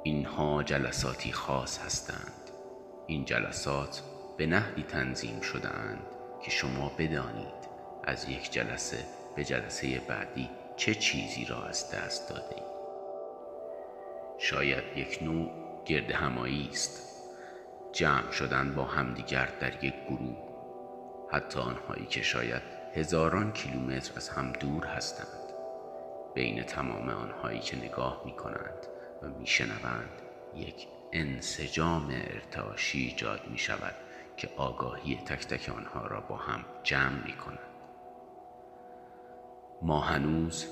اینها 0.02 0.62
جلساتی 0.62 1.32
خاص 1.32 1.78
هستند. 1.78 2.41
این 3.06 3.24
جلسات 3.24 4.02
به 4.36 4.46
نحوی 4.46 4.82
تنظیم 4.82 5.40
شده 5.40 5.68
اند 5.68 6.06
که 6.42 6.50
شما 6.50 6.92
بدانید 6.98 7.62
از 8.04 8.28
یک 8.28 8.52
جلسه 8.52 9.04
به 9.36 9.44
جلسه 9.44 10.00
بعدی 10.08 10.50
چه 10.76 10.94
چیزی 10.94 11.44
را 11.44 11.64
از 11.64 11.90
دست 11.90 12.28
داده 12.28 12.54
اید. 12.54 12.72
شاید 14.38 14.84
یک 14.96 15.18
نوع 15.22 15.50
گرد 15.84 16.10
همایی 16.10 16.68
است. 16.72 17.12
جمع 17.92 18.30
شدن 18.30 18.74
با 18.74 18.84
همدیگر 18.84 19.48
در 19.60 19.84
یک 19.84 19.94
گروه. 20.08 20.36
حتی 21.30 21.60
آنهایی 21.60 22.06
که 22.06 22.22
شاید 22.22 22.62
هزاران 22.94 23.52
کیلومتر 23.52 24.12
از 24.16 24.28
هم 24.28 24.52
دور 24.52 24.86
هستند. 24.86 25.52
بین 26.34 26.62
تمام 26.62 27.08
آنهایی 27.08 27.60
که 27.60 27.76
نگاه 27.76 28.22
می 28.24 28.32
کنند 28.32 28.86
و 29.22 29.28
می 29.28 29.46
شنوند 29.46 30.22
یک 30.54 30.88
انسجام 31.12 32.10
ارتعاشی 32.10 32.98
ایجاد 32.98 33.40
می 33.50 33.58
شود 33.58 33.94
که 34.36 34.48
آگاهی 34.56 35.16
تک 35.16 35.46
تک 35.46 35.68
آنها 35.76 36.06
را 36.06 36.20
با 36.20 36.36
هم 36.36 36.64
جمع 36.82 37.24
می 37.24 37.32
کند. 37.32 37.58
ما 39.82 40.00
هنوز 40.00 40.66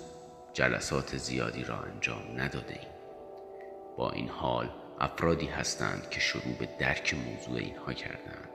جلسات 0.53 1.17
زیادی 1.17 1.65
را 1.65 1.79
انجام 1.79 2.23
نداده 2.37 2.73
ایم. 2.73 2.91
با 3.97 4.11
این 4.11 4.29
حال 4.29 4.71
افرادی 5.01 5.47
هستند 5.47 6.11
که 6.11 6.21
شروع 6.21 6.55
به 6.59 6.69
درک 6.79 7.15
موضوع 7.15 7.57
اینها 7.57 7.93
کردند. 7.93 8.49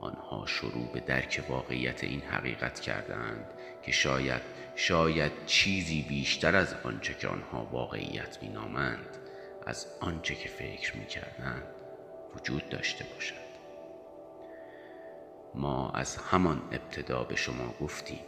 آنها 0.00 0.46
شروع 0.46 0.92
به 0.92 1.00
درک 1.00 1.44
واقعیت 1.48 2.04
این 2.04 2.20
حقیقت 2.20 2.80
کردند 2.80 3.46
که 3.82 3.92
شاید 3.92 4.42
شاید 4.76 5.32
چیزی 5.46 6.02
بیشتر 6.02 6.56
از 6.56 6.74
آنچه 6.84 7.14
که 7.14 7.28
آنها 7.28 7.64
واقعیت 7.64 8.42
مینامند 8.42 9.23
از 9.66 9.86
آنچه 10.00 10.34
که 10.34 10.48
فکر 10.48 10.96
می 10.96 11.06
کردند 11.06 11.62
وجود 12.34 12.68
داشته 12.68 13.04
باشد 13.14 13.44
ما 15.54 15.90
از 15.90 16.16
همان 16.16 16.62
ابتدا 16.72 17.24
به 17.24 17.36
شما 17.36 17.74
گفتیم 17.80 18.20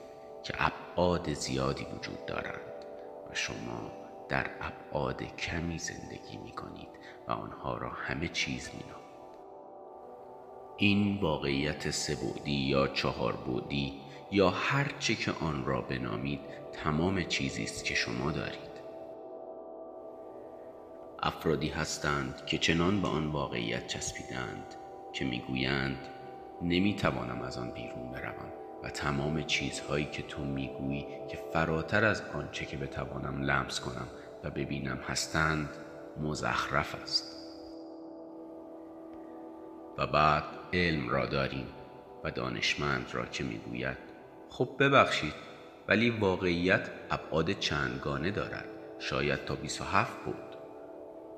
که 0.42 0.54
ابعاد 0.58 1.32
زیادی 1.32 1.84
وجود 1.84 2.26
دارند 2.26 2.84
و 3.30 3.34
شما 3.34 3.90
در 4.28 4.50
ابعاد 4.60 5.22
کمی 5.22 5.78
زندگی 5.78 6.36
می 6.36 6.52
کنید 6.52 6.88
و 7.28 7.32
آنها 7.32 7.76
را 7.76 7.88
همه 7.88 8.28
چیز 8.28 8.70
می 8.74 8.80
نامید. 8.80 9.06
این 10.76 11.20
واقعیت 11.20 11.90
سه 11.90 12.16
یا 12.46 12.88
چهار 12.88 13.32
بودی 13.36 14.00
یا 14.30 14.50
هر 14.50 14.94
چه 14.98 15.14
که 15.14 15.32
آن 15.40 15.64
را 15.64 15.80
بنامید 15.80 16.40
تمام 16.72 17.24
چیزی 17.24 17.64
است 17.64 17.84
که 17.84 17.94
شما 17.94 18.32
دارید 18.32 18.65
افرادی 21.22 21.68
هستند 21.68 22.46
که 22.46 22.58
چنان 22.58 23.02
به 23.02 23.08
آن 23.08 23.26
واقعیت 23.26 23.86
چسبیدند 23.86 24.74
که 25.12 25.24
می‌گویند 25.24 26.08
نمی‌توانم 26.62 27.42
از 27.42 27.58
آن 27.58 27.70
بیرون 27.70 28.10
بروم 28.10 28.52
و 28.82 28.90
تمام 28.90 29.42
چیزهایی 29.42 30.04
که 30.04 30.22
تو 30.22 30.44
می‌گویی 30.44 31.06
که 31.28 31.38
فراتر 31.52 32.04
از 32.04 32.22
آنچه 32.34 32.64
که 32.64 32.76
بتوانم 32.76 33.42
لمس 33.42 33.80
کنم 33.80 34.08
و 34.44 34.50
ببینم 34.50 34.98
هستند 35.08 35.68
مزخرف 36.20 36.94
است. 37.02 37.36
و 39.98 40.06
بعد 40.06 40.44
علم 40.72 41.08
را 41.08 41.26
داریم 41.26 41.66
و 42.24 42.30
دانشمند 42.30 43.06
را 43.12 43.26
که 43.26 43.44
می‌گوید 43.44 43.98
خب 44.50 44.68
ببخشید 44.78 45.34
ولی 45.88 46.10
واقعیت 46.10 46.90
ابعاد 47.10 47.50
چندگانه 47.50 48.30
دارد. 48.30 48.64
شاید 48.98 49.44
تا 49.44 49.54
27 49.54 50.24
بود. 50.24 50.45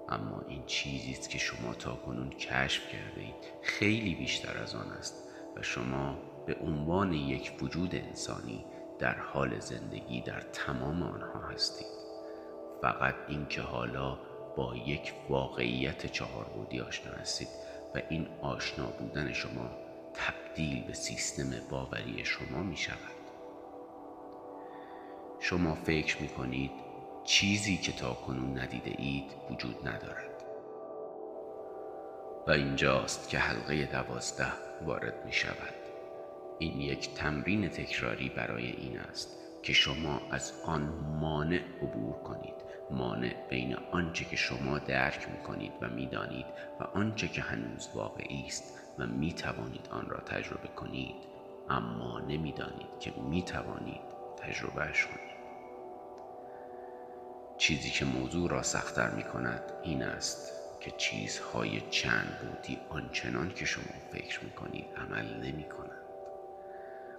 اما 0.09 0.43
این 0.49 0.63
چیزی 0.67 1.13
است 1.13 1.31
که 1.31 1.39
شما 1.39 1.75
تا 1.75 1.95
کنون 1.95 2.31
کشف 2.31 2.89
کرده 2.93 3.21
اید. 3.21 3.53
خیلی 3.63 4.15
بیشتر 4.15 4.59
از 4.59 4.75
آن 4.75 4.91
است 4.91 5.29
و 5.57 5.63
شما 5.63 6.19
به 6.47 6.57
عنوان 6.61 7.13
یک 7.13 7.53
وجود 7.63 7.95
انسانی 7.95 8.65
در 8.99 9.15
حال 9.15 9.59
زندگی 9.59 10.21
در 10.21 10.41
تمام 10.41 11.03
آنها 11.03 11.49
هستید. 11.49 11.87
فقط 12.83 13.15
اینکه 13.29 13.63
حالا 13.63 14.19
با 14.57 14.77
یک 14.77 15.13
واقعیت 15.29 16.07
چهار 16.13 16.45
بودی 16.45 16.81
آشنا 16.81 17.13
هستید 17.13 17.49
و 17.95 18.03
این 18.09 18.27
آشنا 18.43 18.87
بودن 18.87 19.33
شما 19.33 19.71
تبدیل 20.15 20.85
به 20.85 20.93
سیستم 20.93 21.51
باوری 21.71 22.25
شما 22.25 22.63
می 22.63 22.77
شود 22.77 23.19
شما 25.41 25.75
فکر 25.75 26.23
می 26.23 26.29
کنید 26.29 26.88
چیزی 27.29 27.77
که 27.77 27.93
تا 27.93 28.15
کنون 28.15 28.59
ندیده 28.59 28.95
اید 28.99 29.35
وجود 29.51 29.89
ندارد. 29.89 30.45
و 32.47 32.51
اینجاست 32.51 33.29
که 33.29 33.39
حلقه 33.39 33.87
دوازده 33.87 34.53
وارد 34.87 35.27
می 35.27 35.33
شود. 35.33 35.75
این 36.59 36.81
یک 36.81 37.15
تمرین 37.15 37.69
تکراری 37.69 38.29
برای 38.29 38.67
این 38.67 38.99
است 38.99 39.37
که 39.63 39.73
شما 39.73 40.21
از 40.31 40.53
آن 40.67 40.83
مانع 41.21 41.61
عبور 41.83 42.15
کنید. 42.23 42.55
مانع 42.91 43.49
بین 43.49 43.77
آنچه 43.93 44.25
که 44.25 44.37
شما 44.37 44.79
درک 44.79 45.29
می 45.29 45.39
کنید 45.39 45.73
و 45.81 45.89
می 45.89 46.07
دانید 46.07 46.47
و 46.81 46.85
آنچه 46.85 47.29
که 47.29 47.41
هنوز 47.41 47.89
واقعی 47.95 48.45
است 48.47 48.81
و 48.99 49.07
می 49.07 49.33
توانید 49.33 49.89
آن 49.91 50.07
را 50.07 50.21
تجربه 50.21 50.69
کنید. 50.69 51.17
اما 51.71 52.21
نمی 52.21 52.53
دانید 52.53 52.99
که 53.01 53.13
می 53.31 53.43
توانید 53.43 54.03
تجربهش 54.39 55.07
کنید. 55.07 55.28
چیزی 57.59 57.91
که 57.91 58.05
موضوع 58.05 58.51
را 58.51 58.63
سختتر 58.63 59.11
می 59.11 59.23
کند 59.23 59.63
این 59.83 60.03
است 60.03 60.53
که 60.81 60.91
چیزهای 60.91 61.81
چند 61.91 62.39
بودی 62.43 62.79
آنچنان 62.89 63.55
که 63.55 63.65
شما 63.65 63.95
فکر 64.13 64.45
می 64.45 64.51
کنید 64.51 64.87
عمل 64.97 65.47
نمی 65.47 65.65
کنند. 65.69 65.99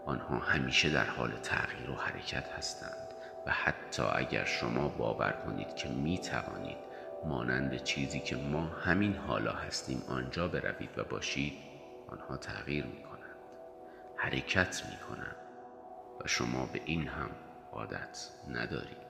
آنها 0.05 0.37
همیشه 0.37 0.89
در 0.89 1.05
حال 1.05 1.31
تغییر 1.31 1.89
و 1.89 1.95
حرکت 1.95 2.47
هستند 2.47 3.07
و 3.45 3.51
حتی 3.51 4.03
اگر 4.15 4.45
شما 4.45 4.87
باور 4.87 5.31
کنید 5.31 5.75
که 5.75 5.89
می 5.89 6.17
توانید 6.17 6.77
مانند 7.25 7.83
چیزی 7.83 8.19
که 8.19 8.35
ما 8.35 8.61
همین 8.61 9.15
حالا 9.15 9.51
هستیم 9.51 10.03
آنجا 10.07 10.47
بروید 10.47 10.99
و 10.99 11.03
باشید 11.03 11.53
آنها 12.07 12.37
تغییر 12.37 12.85
می 12.85 13.03
کنند 13.03 13.37
حرکت 14.15 14.83
می 14.91 14.97
کنند 14.97 15.35
و 16.21 16.27
شما 16.27 16.65
به 16.65 16.81
این 16.85 17.07
هم 17.07 17.29
عادت 17.71 18.27
ندارید 18.49 19.08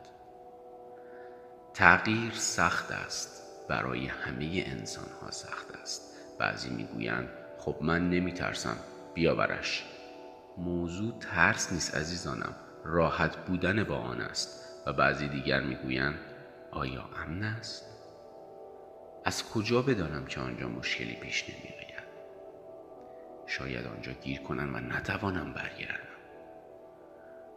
تغییر 1.80 2.34
سخت 2.34 2.92
است. 2.92 3.44
برای 3.68 4.08
همه 4.08 4.64
انسان 4.66 5.10
ها 5.22 5.32
سخت 5.32 5.72
است. 5.82 6.02
بعضی 6.40 6.70
می‌گویند 6.70 7.30
خب 7.60 7.76
من 7.82 8.10
نمیترسم. 8.10 8.78
بیاورش 9.14 9.86
موضوع 10.58 11.20
ترس 11.20 11.74
نیست 11.74 11.96
عزیزانم. 11.96 12.56
راحت 12.84 13.38
بودن 13.38 13.84
با 13.84 13.98
آن 13.98 14.22
است. 14.22 14.66
و 14.86 14.94
بعضی 14.94 15.28
دیگر 15.28 15.60
می‌گویند 15.60 16.20
آیا 16.72 17.10
امن 17.26 17.44
است؟ 17.44 17.86
از 19.26 19.50
کجا 19.50 19.82
بدانم 19.82 20.26
که 20.26 20.40
آنجا 20.40 20.70
مشکلی 20.70 21.16
پیش 21.16 21.44
نمیآید؟ 21.50 22.10
شاید 23.48 23.88
آنجا 23.88 24.12
گیر 24.12 24.42
کنم 24.42 24.76
و 24.76 24.80
نتوانم 24.80 25.54
برگردم. 25.54 26.10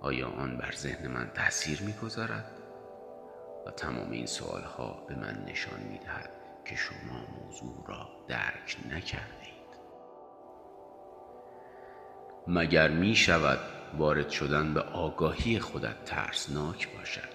آیا 0.01 0.29
آن 0.29 0.57
بر 0.57 0.73
ذهن 0.73 1.07
من 1.07 1.31
تاثیر 1.35 1.83
می‌گذارد؟ 1.83 2.62
و 3.67 3.71
تمام 3.71 4.11
این 4.11 4.27
سوال 4.27 4.63
ها 4.63 5.05
به 5.09 5.15
من 5.15 5.45
نشان 5.49 5.81
می 5.81 5.99
دهد 5.99 6.31
که 6.65 6.77
شما 6.77 7.21
موضوع 7.41 7.85
را 7.87 8.09
درک 8.29 8.77
نکرده 8.91 9.43
اید 9.43 9.53
مگر 12.47 12.89
می 12.89 13.15
شود 13.17 13.59
وارد 13.99 14.31
شدن 14.31 14.75
به 14.75 14.81
آگاهی 14.81 15.59
خودت 15.59 16.05
ترسناک 16.05 16.97
باشد؟ 16.97 17.33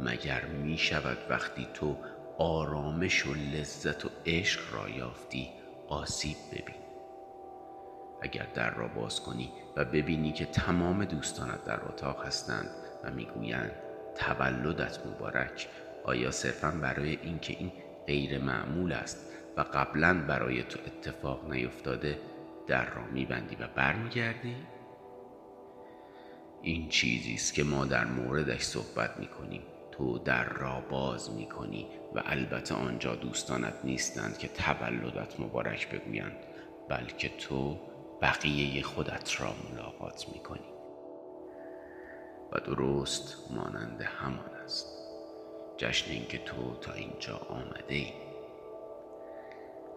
مگر 0.00 0.44
می 0.44 0.78
شود 0.78 1.18
وقتی 1.30 1.68
تو 1.74 1.96
آرامش 2.38 3.26
و 3.26 3.34
لذت 3.34 4.04
و 4.04 4.08
عشق 4.26 4.74
را 4.74 4.88
یافتی 4.88 5.50
آسیب 5.88 6.36
ببینی؟ 6.52 6.84
اگر 8.22 8.46
در 8.54 8.74
را 8.74 8.88
باز 8.88 9.20
کنی 9.20 9.52
و 9.76 9.84
ببینی 9.84 10.32
که 10.32 10.46
تمام 10.46 11.04
دوستانت 11.04 11.64
در 11.64 11.84
اتاق 11.84 12.24
هستند 12.24 12.70
و 13.04 13.10
می‌گویند 13.10 13.72
تولدت 14.20 15.06
مبارک. 15.06 15.68
آیا 16.04 16.30
صرفا 16.30 16.70
برای 16.70 17.18
اینکه 17.22 17.56
این 17.58 17.72
غیر 18.06 18.38
معمول 18.38 18.92
است 18.92 19.32
و 19.56 19.60
قبلا 19.60 20.24
برای 20.28 20.62
تو 20.62 20.78
اتفاق 20.86 21.52
نیفتاده 21.52 22.18
در 22.66 22.94
را 22.94 23.04
میبندی 23.12 23.56
و 23.56 23.68
برمیگردی؟ 23.76 24.56
این 26.62 26.88
چیزی 26.88 27.34
است 27.34 27.54
که 27.54 27.64
ما 27.64 27.84
در 27.84 28.04
موردش 28.04 28.62
صحبت 28.62 29.16
می‌کنیم. 29.18 29.62
تو 29.92 30.18
در 30.18 30.44
را 30.44 30.80
باز 30.90 31.30
می‌کنی 31.30 31.86
و 32.14 32.22
البته 32.26 32.74
آنجا 32.74 33.14
دوستانت 33.14 33.74
نیستند 33.84 34.38
که 34.38 34.48
تولدت 34.48 35.40
مبارک 35.40 35.90
بگویند 35.90 36.36
بلکه 36.88 37.28
تو 37.28 37.78
بقیه 38.22 38.82
خودت 38.82 39.40
را 39.40 39.54
ملاقات 39.70 40.26
می‌کنی. 40.32 40.79
و 42.52 42.60
درست 42.60 43.50
مانند 43.50 44.02
همان 44.02 44.50
است 44.64 44.86
جشن 45.76 46.10
اینکه 46.10 46.38
تو 46.38 46.76
تا 46.80 46.92
اینجا 46.92 47.36
آمده 47.36 47.94
ای. 47.94 48.12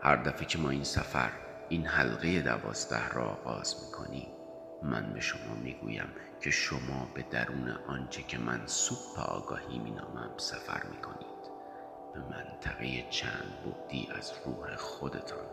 هر 0.01 0.15
دفعه 0.15 0.45
که 0.45 0.57
ما 0.57 0.69
این 0.69 0.83
سفر 0.83 1.31
این 1.69 1.85
حلقه 1.85 2.41
دوازده 2.41 3.09
را 3.09 3.25
آغاز 3.25 3.75
می‌کنیم 3.85 4.27
من 4.83 5.13
به 5.13 5.19
شما 5.19 5.55
می‌گویم 5.63 6.09
که 6.41 6.51
شما 6.51 7.07
به 7.15 7.25
درون 7.31 7.69
آنچه 7.87 8.23
که 8.23 8.37
من 8.37 8.67
سوپ 8.67 9.19
آگاهی 9.19 9.79
مینامم 9.79 10.37
سفر 10.37 10.83
می‌کنید. 10.83 11.43
به 12.13 12.19
منطقه 12.19 13.09
چند 13.09 13.53
بودی 13.63 14.09
از 14.15 14.33
روح 14.45 14.75
خودتان 14.75 15.45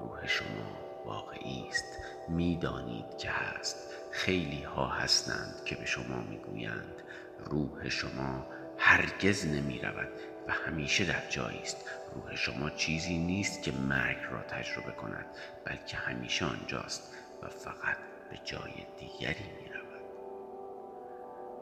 روح 0.00 0.26
شما 0.26 0.91
واقعی 1.04 1.68
است. 1.68 1.98
می‌دانید 2.28 3.18
که 3.18 3.30
هست. 3.30 3.76
خیلی 4.10 4.62
ها 4.62 4.86
هستند 4.86 5.64
که 5.64 5.74
به 5.74 5.84
شما 5.84 6.22
می‌گویند. 6.22 7.02
روح 7.44 7.88
شما 7.88 8.46
هرگز 8.78 9.46
نمی 9.46 9.78
رود 9.78 10.08
و 10.48 10.52
همیشه 10.52 11.04
در 11.04 11.28
جایی 11.30 11.62
است. 11.62 11.76
روح 12.14 12.34
شما 12.36 12.70
چیزی 12.70 13.18
نیست 13.18 13.62
که 13.62 13.72
مرگ 13.72 14.16
را 14.30 14.42
تجربه 14.42 14.92
کند 14.92 15.26
بلکه 15.64 15.96
همیشه 15.96 16.44
آنجاست 16.44 17.14
و 17.42 17.48
فقط 17.48 17.96
به 18.30 18.38
جای 18.44 18.72
دیگری 18.98 19.50
می 19.60 19.68
رود 19.68 19.82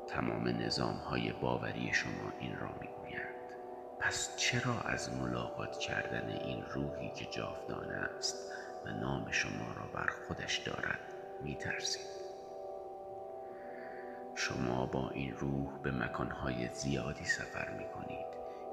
تمام 0.09 0.49
نظام 0.49 0.97
های 0.97 1.33
باوری 1.33 1.91
شما 1.93 2.33
این 2.41 2.57
را 2.59 2.69
می 2.81 2.87
گویند 2.87 3.35
پس 4.01 4.37
چرا 4.37 4.81
از 4.81 5.13
ملاقات 5.13 5.79
کردن 5.79 6.29
این 6.29 6.65
روحی 6.75 7.11
که 7.11 7.25
جاودانه 7.25 7.95
است 7.95 8.53
و 8.85 8.89
نام 8.89 9.31
شما 9.31 9.73
را 9.77 9.87
بر 9.95 10.11
خودش 10.27 10.59
دارد 10.59 11.15
می 11.43 11.55
ترسید 11.55 12.21
شما 14.35 14.87
با 14.87 15.11
این 15.11 15.37
روح 15.37 15.79
به 15.79 15.91
مکانهای 15.91 16.69
زیادی 16.75 17.25
سفر 17.25 17.71
می 17.71 17.85
کنید 17.89 18.27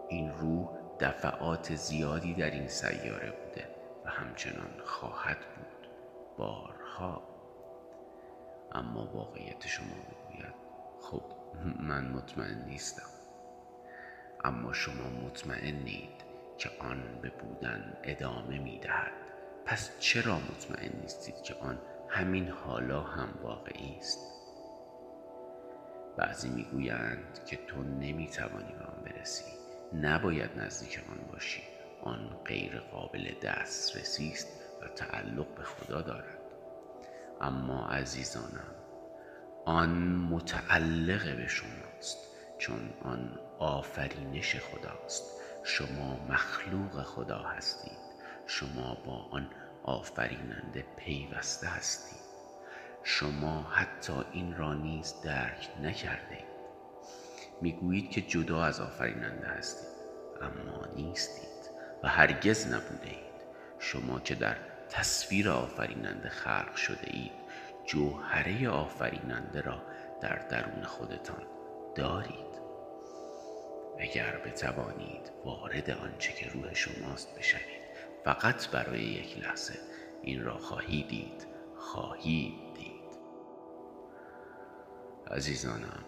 این 0.09 0.31
روح 0.31 0.69
دفعات 0.99 1.75
زیادی 1.75 2.33
در 2.33 2.49
این 2.49 2.67
سیاره 2.67 3.31
بوده 3.31 3.67
و 4.05 4.09
همچنان 4.09 4.81
خواهد 4.83 5.37
بود. 5.37 5.89
بارها. 6.37 7.21
اما 8.71 9.05
واقعیت 9.13 9.67
شما 9.67 9.95
می‌گوید 9.95 10.55
خب 11.01 11.23
من 11.79 12.07
مطمئن 12.07 12.65
نیستم. 12.65 13.09
اما 14.43 14.73
شما 14.73 15.09
مطمئنید 15.09 16.23
که 16.57 16.69
آن 16.79 17.19
به 17.21 17.29
بودن 17.29 17.97
ادامه 18.03 18.59
می 18.59 18.79
دهد 18.79 19.26
پس 19.67 19.99
چرا 19.99 20.39
مطمئن 20.39 21.01
نیستید 21.01 21.41
که 21.41 21.55
آن 21.55 21.79
همین 22.09 22.47
حالا 22.47 23.01
هم 23.01 23.29
واقعی 23.41 23.97
است؟ 23.97 24.19
بعضی 26.17 26.49
می‌گویند 26.49 27.39
که 27.45 27.59
تو 27.67 27.83
نمی‌توانی 27.83 28.73
به 28.73 28.83
آن 28.85 29.03
برسی. 29.05 29.51
نباید 29.93 30.59
نزدیک 30.59 31.03
آن 31.09 31.27
باشی. 31.31 31.61
آن 32.01 32.41
غیر 32.45 32.79
قابل 32.79 33.31
دسترسی 33.43 34.31
است 34.31 34.47
و 34.81 34.87
تعلق 34.87 35.55
به 35.55 35.63
خدا 35.63 36.01
دارد. 36.01 36.41
اما 37.41 37.87
عزیزانم 37.87 38.75
آن 39.65 39.89
متعلق 40.15 41.35
به 41.37 41.47
شماست 41.47 42.17
چون 42.57 42.93
آن 43.01 43.39
آفرینش 43.59 44.55
خداست. 44.55 45.41
شما 45.63 46.25
مخلوق 46.29 47.03
خدا 47.03 47.37
هستید. 47.37 48.06
شما 48.47 48.97
با 49.05 49.27
آن 49.31 49.49
آفریننده 49.83 50.85
پیوسته 50.97 51.67
هستید. 51.67 52.27
شما 53.03 53.61
حتی 53.61 54.13
این 54.31 54.57
را 54.57 54.73
نیز 54.73 55.21
درک 55.23 55.69
نکرده 55.83 56.43
می‌گویید 57.61 58.11
که 58.11 58.21
جدا 58.21 58.63
از 58.63 58.81
آفریننده 58.81 59.47
هستید 59.47 59.97
اما 60.41 60.85
نیستید 60.95 61.71
و 62.03 62.07
هرگز 62.07 62.67
نبوده 62.67 63.09
اید 63.09 63.47
شما 63.79 64.19
که 64.19 64.35
در 64.35 64.55
تصویر 64.89 65.49
آفریننده 65.49 66.29
خلق 66.29 66.75
شده 66.75 67.07
اید 67.07 67.31
جوهره 67.85 68.69
آفریننده 68.69 69.61
را 69.61 69.81
در 70.21 70.35
درون 70.35 70.83
خودتان 70.83 71.43
دارید. 71.95 72.57
اگر 73.99 74.37
بتوانید 74.45 75.31
وارد 75.45 75.89
آنچه 75.89 76.33
که 76.33 76.49
روح 76.49 76.73
شماست 76.73 77.37
بشوید. 77.37 77.86
فقط 78.25 78.67
برای 78.67 79.01
یک 79.01 79.37
لحظه. 79.37 79.79
این 80.23 80.43
را 80.43 80.57
خواهید 80.57 81.07
دید. 81.07 81.47
خواهید 81.77 82.67
عزیزانم 85.31 86.03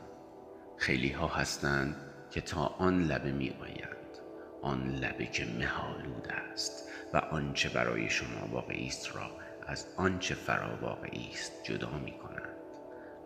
خیلی 0.77 1.09
ها 1.09 1.27
هستند 1.27 1.95
که 2.31 2.41
تا 2.41 2.65
آن 2.65 3.03
لبه 3.03 3.31
می 3.31 3.49
آیند 3.61 4.17
آن 4.61 4.89
لبه 4.89 5.25
که 5.25 5.45
مهالود 5.45 6.27
است 6.27 6.89
و 7.13 7.17
آنچه 7.17 7.69
برای 7.69 8.09
شما 8.09 8.47
واقعی 8.51 8.87
است 8.87 9.15
را 9.15 9.31
از 9.67 9.87
آنچه 9.97 10.35
فرا 10.35 10.77
واقعی 10.81 11.29
است 11.33 11.51
جدا 11.63 11.89
می 11.89 12.11
کنند 12.11 12.55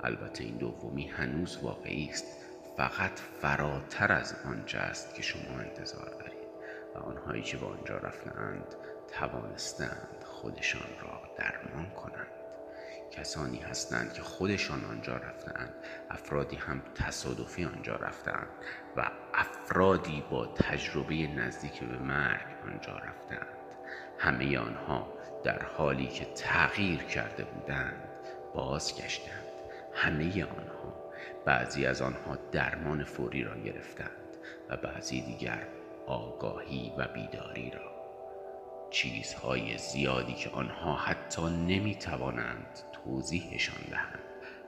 البته 0.04 0.44
این 0.44 0.58
دومی 0.58 1.08
هنوز 1.08 1.58
واقعی 1.58 2.10
است. 2.10 2.26
فقط 2.78 3.20
فراتر 3.42 4.12
از 4.12 4.36
آنچه 4.46 4.78
است 4.78 5.16
که 5.16 5.22
شما 5.22 5.60
انتظار 5.60 6.10
دارید. 6.10 6.43
و 6.96 7.00
آنهایی 7.00 7.44
که 7.44 7.58
به 7.58 7.66
آنجا 7.66 7.98
رفتند 7.98 8.76
توانستند 9.20 10.24
خودشان 10.26 10.90
را 11.02 11.22
درمان 11.38 11.90
کنند. 11.90 12.28
کسانی 13.12 13.58
هستند 13.58 14.14
که 14.14 14.22
خودشان 14.22 14.86
آنجا 14.86 15.18
رفتند 15.18 15.74
افرادی 16.10 16.56
هم 16.56 16.82
تصادفی 16.96 17.66
آنجا 17.66 17.96
رفتند 17.96 18.48
و 18.98 19.12
افرادی 19.34 20.24
با 20.30 20.48
تجربه 20.48 21.28
نزدیک 21.28 21.80
به 21.80 21.98
مرگ 21.98 22.46
آنجا 22.64 22.94
رفتند 22.98 23.48
همه 24.18 24.58
آنها 24.58 25.08
در 25.44 25.64
حالی 25.64 26.08
که 26.08 26.26
تغییر 26.26 27.00
کرده 27.00 27.44
بودند 27.44 28.10
بازگشتند. 28.54 29.44
همه 29.94 30.44
آنها 30.44 30.94
بعضی 31.46 31.86
از 31.86 32.02
آنها 32.02 32.38
درمان 32.52 33.04
فوری 33.04 33.44
را 33.44 33.58
گرفتند 33.58 34.38
و 34.70 34.78
بعضی 34.78 35.22
دیگر 35.22 35.68
آگاهی 36.08 36.94
و 36.98 37.08
بیداری 37.08 37.70
را. 37.72 37.94
چیزهای 38.90 39.78
زیادی 39.78 40.34
که 40.34 40.50
آنها 40.50 40.96
حتی 40.96 41.42
نمی 41.42 41.96
توانند 41.96 42.80
توضیحشان 42.92 43.90
دهند 43.92 44.24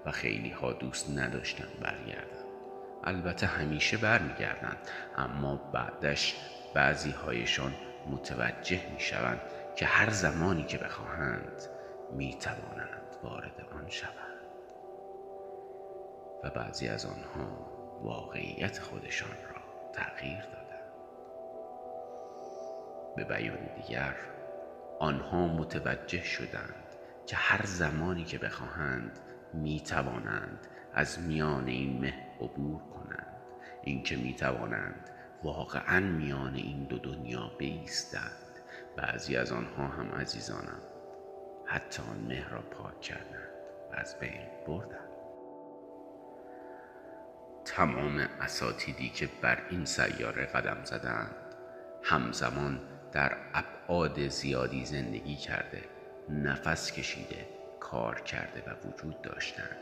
و 0.05 0.11
خیلی 0.11 0.49
ها 0.49 0.73
دوست 0.73 1.17
نداشتند 1.17 1.79
برگردند. 1.81 2.45
البته 3.03 3.47
همیشه 3.47 3.97
برمیگردند 3.97 4.77
اما 5.17 5.55
بعدش 5.55 6.35
بعضی 6.73 7.11
هایشان 7.11 7.73
متوجه 8.09 8.81
می 8.93 8.99
شوند 8.99 9.41
که 9.75 9.85
هر 9.85 10.09
زمانی 10.09 10.63
که 10.63 10.77
بخواهند 10.77 11.61
می 12.11 12.33
توانند 12.33 13.15
وارد 13.23 13.65
آن 13.71 13.89
شوند. 13.89 14.25
و 16.43 16.49
بعضی 16.49 16.87
از 16.87 17.05
آنها 17.05 17.47
واقعیت 18.01 18.79
خودشان 18.79 19.29
را 19.29 19.61
تغییر 19.93 20.41
دادند. 20.41 20.64
به 23.15 23.23
بیان 23.23 23.69
دیگر 23.75 24.15
آنها 24.99 25.47
متوجه 25.47 26.23
شدند 26.23 26.85
که 27.25 27.35
هر 27.35 27.65
زمانی 27.65 28.23
که 28.23 28.37
بخواهند 28.37 29.19
می 29.53 29.79
توانند 29.79 30.67
از 30.93 31.19
میان 31.19 31.67
این 31.67 32.01
مه 32.01 32.13
عبور 32.41 32.81
کنند. 32.81 33.35
اینکه 33.83 34.15
می 34.15 34.33
توانند 34.33 35.09
واقعا 35.43 35.99
میان 35.99 36.55
این 36.55 36.83
دو 36.83 36.97
دنیا 36.97 37.51
بیستند. 37.57 38.31
بعضی 38.97 39.35
از 39.35 39.51
آنها 39.51 39.87
هم 39.87 40.11
عزیزانم 40.11 40.81
حتی 41.65 42.03
آن 42.03 42.17
مه 42.17 42.49
را 42.49 42.61
پاک 42.61 43.01
کردند 43.01 43.49
و 43.91 43.95
از 43.95 44.19
بین 44.19 44.41
بردند. 44.67 45.09
تمام 47.65 48.17
اساتیدی 48.41 49.09
که 49.09 49.29
بر 49.41 49.57
این 49.69 49.85
سیاره 49.85 50.45
قدم 50.45 50.83
زدند 50.83 51.35
همزمان 52.03 52.79
در 53.15 53.37
ابعاد 53.53 54.27
زیادی 54.27 54.85
زندگی 54.85 55.35
کرده 55.35 55.83
نفس 56.29 56.91
کشیده 56.91 57.47
کار 57.79 58.21
کرده 58.21 58.63
و 58.67 58.87
وجود 58.87 59.21
داشتند 59.21 59.77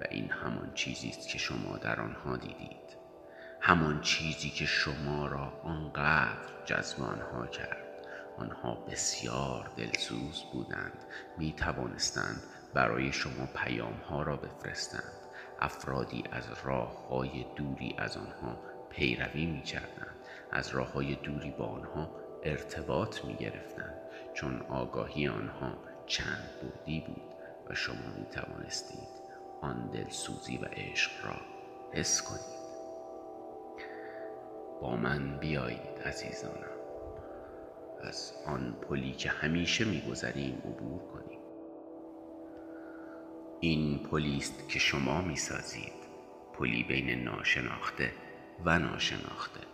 و 0.00 0.04
این 0.10 0.30
همان 0.30 0.74
چیزی 0.74 1.08
است 1.08 1.28
که 1.28 1.38
شما 1.38 1.76
در 1.76 2.00
آنها 2.00 2.36
دیدید. 2.36 2.96
همان 3.60 4.00
چیزی 4.00 4.50
که 4.50 4.66
شما 4.66 5.26
را 5.26 5.60
آنقدر 5.64 6.64
جذب 6.64 7.02
آنها 7.02 7.46
کرد. 7.46 8.06
آنها 8.38 8.74
بسیار 8.74 9.70
دلسوز 9.76 10.44
بودند. 10.52 11.04
می 11.38 11.52
توانستند 11.52 12.42
برای 12.74 13.12
شما 13.12 13.46
پیام 13.54 14.00
ها 14.08 14.22
را 14.22 14.36
بفرستند. 14.36 15.12
افرادی 15.60 16.24
از 16.32 16.44
راه 16.64 17.08
های 17.08 17.46
دوری 17.56 17.94
از 17.98 18.16
آنها 18.16 18.58
پیروی 18.90 19.46
می 19.46 19.62
کردند 19.62 20.16
از 20.52 20.68
راه 20.68 20.92
های 20.92 21.14
دوری 21.14 21.50
با 21.50 21.66
آنها 21.66 22.21
ارتباط 22.42 23.24
می 23.24 23.34
گرفتند 23.34 23.94
چون 24.34 24.62
آگاهی 24.62 25.28
آنها 25.28 25.72
چند 26.06 26.50
بعدی 26.62 27.00
بود 27.00 27.34
و 27.68 27.74
شما 27.74 28.16
می 28.18 28.26
توانستید 28.26 29.22
آن 29.60 29.90
دلسوزی 29.90 30.56
و 30.56 30.64
عشق 30.64 31.26
را 31.26 31.36
حس 31.92 32.22
کنید. 32.22 32.62
با 34.80 34.96
من 34.96 35.38
بیایید 35.38 35.98
عزیزانم. 36.04 36.72
از 38.02 38.32
آن 38.46 38.76
پلی 38.88 39.12
که 39.12 39.28
همیشه 39.28 39.84
میگذریم 39.84 40.62
عبور 40.64 41.00
کنیم. 41.12 41.40
این 43.60 43.98
پلی 43.98 44.36
است 44.36 44.68
که 44.68 44.78
شما 44.78 45.20
می‌سازید. 45.20 46.02
پلی 46.52 46.82
بین 46.82 47.24
ناشناخته 47.24 48.12
و 48.64 48.78
ناشناخته. 48.78 49.71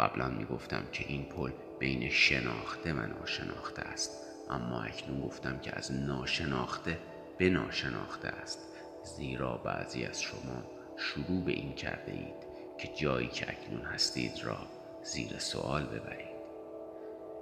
قبلا 0.00 0.28
می‌گفتم 0.28 0.82
که 0.92 1.04
این 1.08 1.24
پل 1.24 1.50
بین 1.78 2.10
شناخته 2.10 2.92
و 2.92 3.06
ناشناخته 3.06 3.82
است. 3.82 4.26
اما 4.50 4.82
اکنون 4.82 5.20
گفتم 5.20 5.58
که 5.58 5.76
از 5.76 5.92
ناشناخته 5.92 6.98
به 7.38 7.50
ناشناخته 7.50 8.28
است. 8.28 8.58
زیرا 9.16 9.56
بعضی 9.56 10.04
از 10.04 10.22
شما 10.22 10.62
شروع 10.96 11.44
به 11.44 11.52
این 11.52 11.74
کرده 11.74 12.12
اید 12.12 12.50
که 12.78 12.88
جایی 12.88 13.28
که 13.28 13.50
اکنون 13.50 13.82
هستید 13.82 14.44
را 14.44 14.58
زیر 15.02 15.38
سوال 15.38 15.84
ببرید. 15.84 16.40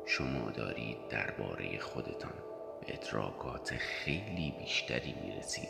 شما 0.07 0.51
دارید 0.51 0.97
درباره 1.11 1.79
خودتان 1.79 2.35
به 2.81 2.95
ادراکات 2.95 3.75
خیلی 3.77 4.55
بیشتری 4.59 5.15
می‌رسید. 5.25 5.69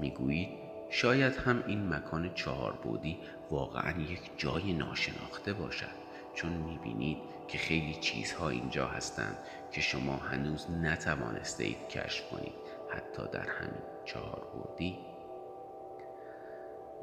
می‌گویید 0.00 0.48
شاید 0.90 1.36
هم 1.36 1.64
این 1.66 1.88
مکان 1.88 2.34
چهار 2.34 2.72
بودی 2.72 3.18
واقعا 3.50 4.02
یک 4.02 4.20
جای 4.36 4.72
ناشناخته 4.72 5.52
باشد. 5.52 6.07
چون 6.38 6.52
می‌بینید 6.52 7.18
که 7.48 7.58
خیلی 7.58 7.94
چیزها 7.94 8.48
اینجا 8.48 8.86
هستند 8.86 9.38
که 9.72 9.80
شما 9.80 10.16
هنوز 10.16 10.70
نتوانسته 10.70 11.64
اید 11.64 11.88
کشف 11.88 12.30
کنید 12.30 12.54
حتی 12.90 13.22
در 13.32 13.48
همین 13.48 13.82
چهار 14.04 14.48
بودی 14.54 14.98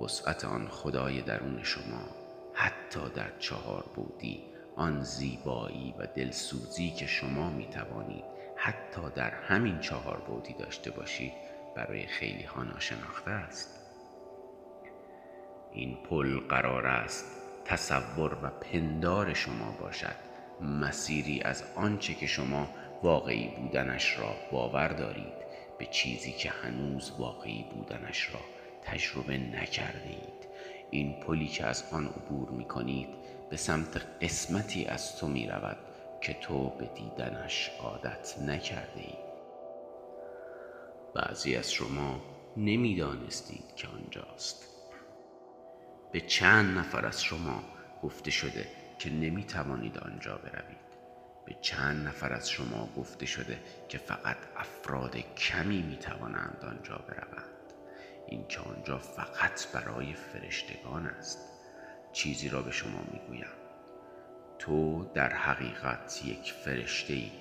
وسعت 0.02 0.46
آن 0.46 0.68
خدای 0.68 1.22
درون 1.22 1.64
شما 1.64 2.02
حتی 2.54 3.10
در 3.16 3.40
چهار 3.40 3.86
بودی 3.96 4.44
آن 4.76 5.04
زیبایی 5.04 5.96
و 6.00 6.06
دلسوزی 6.06 6.92
که 6.92 7.06
شما 7.06 7.50
می 7.50 7.68
توانید 7.68 8.26
حتی 8.56 9.02
در 9.16 9.32
همین 9.32 9.80
چهار 9.80 10.18
بودی 10.18 10.54
داشته 10.54 10.92
باشید 10.92 11.34
برای 11.76 12.08
خیلی 12.08 12.44
ها 12.44 12.64
ناشناخته 12.64 13.32
است. 13.32 13.80
این 15.72 15.98
پل 16.04 16.40
قرار 16.40 16.88
است 16.88 17.45
تصور 17.66 18.34
و 18.44 18.50
پندار 18.50 19.34
شما 19.34 19.72
باشد. 19.82 20.16
مسیری 20.62 21.42
از 21.42 21.64
آنچه 21.76 22.14
که 22.14 22.28
شما 22.28 22.68
واقعی 23.04 23.48
بودنش 23.48 24.20
را 24.20 24.36
باور 24.52 24.88
دارید. 24.88 25.46
به 25.78 25.86
چیزی 25.86 26.32
که 26.32 26.50
هنوز 26.50 27.12
واقعی 27.20 27.66
بودنش 27.72 28.34
را 28.34 28.40
تجربه 28.84 29.38
نکرده 29.38 30.10
اید 30.10 30.48
این 30.92 31.20
پلی 31.20 31.48
که 31.48 31.66
از 31.66 31.84
آن 31.92 32.08
عبور 32.08 32.50
می 32.50 32.66
کنید 32.66 33.10
به 33.50 33.58
سمت 33.58 34.02
قسمتی 34.22 34.86
از 34.86 35.18
تو 35.18 35.28
می 35.28 35.48
رود 35.48 35.78
که 36.22 36.34
تو 36.34 36.70
به 36.70 36.90
دیدنش 36.96 37.72
عادت 37.80 38.36
نکرده 38.42 39.02
ای. 39.02 39.16
بعضی 41.16 41.56
از 41.56 41.72
شما 41.72 42.22
نمی‌دانستید 42.58 43.76
که 43.76 43.88
آنجاست. 43.88 44.75
به 46.16 46.22
چند 46.22 46.78
نفر 46.78 47.06
از 47.06 47.24
شما 47.24 47.64
گفته 48.04 48.32
شده 48.32 48.68
که 49.00 49.10
نمی 49.10 49.44
توانید 49.44 49.98
آنجا 49.98 50.38
بروید. 50.38 50.78
به 51.46 51.56
چند 51.62 52.08
نفر 52.08 52.34
از 52.34 52.50
شما 52.50 52.90
گفته 52.98 53.26
شده 53.26 53.60
که 53.90 53.98
فقط 53.98 54.38
افراد 54.58 55.18
کمی 55.18 55.82
می 55.82 55.98
توانند 55.98 56.66
آنجا 56.68 56.96
بروند. 56.96 57.74
این 58.28 58.48
که 58.48 58.60
آنجا 58.60 58.98
فقط 58.98 59.68
برای 59.68 60.14
فرشتگان 60.14 61.06
است 61.06 61.40
چیزی 62.14 62.50
را 62.50 62.62
به 62.62 62.72
شما 62.72 63.04
می‌گویم. 63.12 63.54
تو 64.60 65.06
در 65.14 65.34
حقیقت 65.34 66.22
یک 66.26 66.52
فرشته 66.52 67.14
ای 67.14 67.32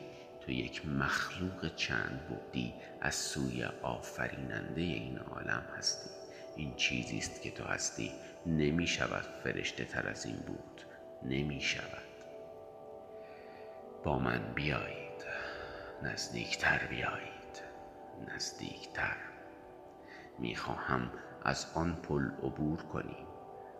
تو 0.40 0.52
یک 0.52 0.86
مخلوق 0.86 1.74
چند 1.76 2.20
بودی 2.28 2.74
از 3.00 3.14
سوی 3.14 3.64
آفریننده 3.82 4.80
این 4.80 5.18
عالم 5.18 5.62
هستی. 5.78 6.10
این 6.56 6.76
چیزی 6.76 7.18
است 7.18 7.42
که 7.42 7.50
تو 7.50 7.64
هستی. 7.64 8.12
نمی 8.46 8.86
شود 8.86 9.24
فرشته 9.44 9.84
تر 9.84 10.08
از 10.08 10.26
این 10.26 10.36
بود. 10.36 10.80
نمی 11.22 11.60
شود. 11.60 12.02
با 14.04 14.18
من 14.18 14.52
بیایید. 14.54 15.24
نزدیکتر 16.02 16.86
بیایید. 16.86 17.62
نزدیکتر. 18.34 19.16
می 20.38 20.56
خواهم 20.56 21.10
از 21.44 21.66
آن 21.74 21.96
پل 21.96 22.30
عبور 22.42 22.82
کنیم. 22.82 23.26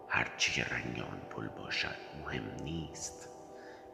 هرچی 0.09 0.53
که 0.53 0.75
رنگ 0.75 1.01
آن 1.01 1.21
پل 1.31 1.49
باشد 1.49 1.97
مهم 2.25 2.45
نیست. 2.63 3.29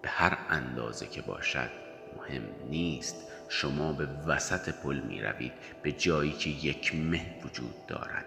به 0.03 0.09
هر 0.09 0.39
اندازه 0.49 1.07
که 1.07 1.23
باشد 1.23 1.71
مهم 2.17 2.43
نیست. 2.69 3.17
شما 3.49 3.93
به 3.93 4.07
وسط 4.27 4.83
پل 4.83 5.01
می 5.01 5.23
روید. 5.23 5.53
به 5.83 5.93
جایی 5.93 6.33
که 6.33 6.51
یک 6.51 6.95
مه 6.95 7.41
وجود 7.45 7.87
دارد. 7.87 8.27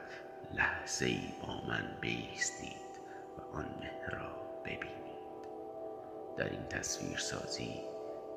لحظه 0.53 1.05
ای 1.05 1.33
با 1.41 1.67
من 1.67 1.97
بیستید 2.01 2.93
و 3.37 3.55
آن 3.55 3.65
مه 3.65 4.07
را 4.09 4.61
ببینید. 4.65 5.13
در 6.37 6.49
این 6.49 6.67
تصویر 6.67 7.17
سازی 7.17 7.73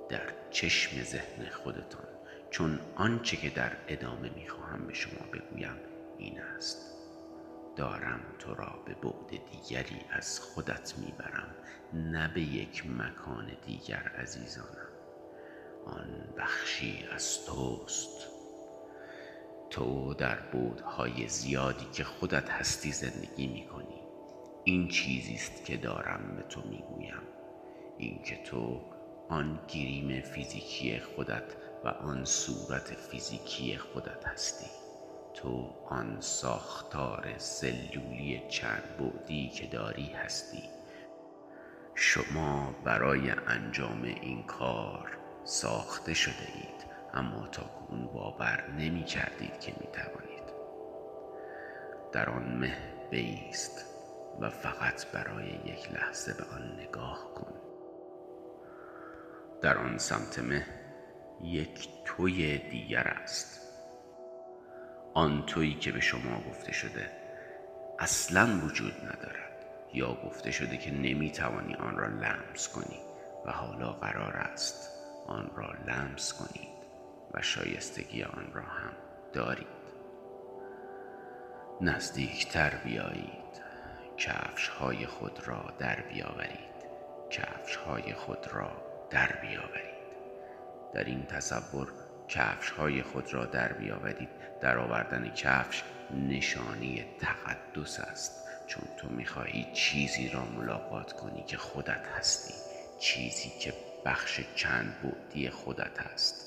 در 0.09 0.33
چشم 0.51 1.03
ذهن 1.03 1.49
خودتان 1.51 2.07
چون 2.51 2.81
آنچه 2.97 3.37
که 3.37 3.51
در 3.51 3.73
ادامه 3.89 4.31
می‌خواهم 4.35 4.87
به 4.87 4.95
شما 4.95 5.27
بگویم 5.33 5.77
این 6.19 6.41
است. 6.41 6.93
دارم 7.77 8.21
تو 8.39 8.55
را 8.55 8.83
به 8.87 8.95
بعد 8.95 9.29
دیگری 9.53 10.01
از 10.11 10.41
خودت 10.41 10.99
می‌برم 10.99 11.55
نه 11.93 12.35
به 12.35 12.41
یک 12.41 12.87
مکان 12.87 13.53
دیگر 13.67 14.13
عزیزانم. 14.19 14.89
آن 15.87 16.35
بخشی 16.39 17.09
از 17.13 17.47
توست. 17.47 18.36
تو 19.71 20.15
در 20.15 20.39
بودهای 20.53 21.29
زیادی 21.29 21.87
که 21.93 22.05
خودت 22.05 22.51
هستی 22.51 22.93
زندگی 22.93 23.47
می‌کنی. 23.47 24.01
این 24.65 24.89
چیزی 24.89 25.35
است 25.35 25.65
که 25.65 25.77
دارم 25.77 26.37
به 26.37 26.43
تو 26.43 26.61
می‌گویم. 26.61 27.23
اینکه 27.99 28.37
تو 28.37 28.81
آن 29.29 29.61
گریم 29.69 30.21
فیزیکی 30.21 31.01
خودت 31.01 31.57
و 31.85 31.89
آن 31.89 32.25
صورت 32.25 32.95
فیزیکی 32.95 33.79
خودت 33.79 34.27
هستی. 34.27 34.71
تو 35.35 35.71
آن 35.89 36.17
ساختار 36.21 37.39
سلولی 37.39 38.43
چند 38.49 38.83
بودی 38.99 39.49
که 39.49 39.67
داری 39.67 40.07
هستی. 40.07 40.63
شما 41.95 42.75
برای 42.85 43.31
انجام 43.31 44.03
این 44.03 44.43
کار 44.43 45.19
ساخته 45.45 46.15
شده 46.15 46.49
اید. 46.55 46.96
اما 47.17 47.47
تا 47.47 47.63
کنون 47.63 48.07
باور 48.07 48.71
نمی 48.79 49.05
کردید 49.05 49.61
که 49.61 49.73
می 49.81 49.87
توانید 49.93 50.47
در 52.13 52.31
آن 52.31 52.43
مه 52.43 52.77
بیست 53.11 53.85
و 54.41 54.51
فقط 54.51 55.07
برای 55.07 55.47
یک 55.47 55.93
لحظه 55.93 56.35
به 56.35 56.45
آن 56.45 56.81
نگاه 56.81 57.35
کن. 57.35 57.53
در 59.63 59.79
آن 59.79 59.99
سمت 59.99 60.39
مه 60.39 60.67
یک 61.43 61.89
توی 62.05 62.59
دیگر 62.59 63.09
است. 63.09 63.61
آن 65.15 65.47
تویی 65.47 65.75
که 65.75 65.93
به 65.93 66.01
شما 66.01 66.41
گفته 66.51 66.73
شده 66.73 67.11
اصلا 67.99 68.61
وجود 68.65 68.93
ندارد 68.93 69.67
یا 69.95 70.15
گفته 70.15 70.51
شده 70.51 70.77
که 70.77 70.91
نمی 70.91 71.31
توانی 71.31 71.75
آن 71.75 71.97
را 71.97 72.07
لمس 72.07 72.69
کنی 72.69 73.01
و 73.47 73.53
حالا 73.53 73.93
قرار 73.93 74.37
است 74.37 74.91
آن 75.27 75.51
را 75.57 75.73
لمس 75.87 76.33
کنید 76.33 76.76
شایستگی 77.43 78.23
آن 78.23 78.51
را 78.55 78.63
هم 78.63 78.93
دارید. 79.33 79.67
نزدیکتر 81.81 82.71
بیایید. 82.85 83.47
کفش 84.17 84.69
های 84.69 85.07
خود 85.07 85.49
را 85.49 85.75
در 85.79 86.01
بیاورید. 86.01 86.77
کفش 87.31 87.77
های 87.77 88.15
خود 88.15 88.47
را 88.53 88.71
در 89.11 89.33
بیاورید. 89.33 89.97
در 90.95 91.05
این 91.05 91.27
تصور 91.27 91.93
کفش 92.29 92.71
های 92.71 93.03
خود 93.03 93.35
را 93.35 93.45
در 93.45 93.73
بیاورید. 93.73 94.29
در 94.61 94.79
آوردن 94.79 95.29
کفش 95.29 95.83
نشانی 96.29 97.05
تقدس 97.21 98.01
است. 98.01 98.47
چون 98.67 98.85
تو 98.97 99.09
می‌خواهی 99.09 99.67
چیزی 99.73 100.29
را 100.29 100.45
ملاقات 100.45 101.13
کنی 101.13 101.43
که 101.43 101.57
خودت 101.57 102.07
هستی. 102.19 102.55
چیزی 102.99 103.49
که 103.61 103.75
بخش 104.05 104.41
چند 104.55 104.95
بعدی 105.03 105.51
خودت 105.51 106.01
است 106.01 106.46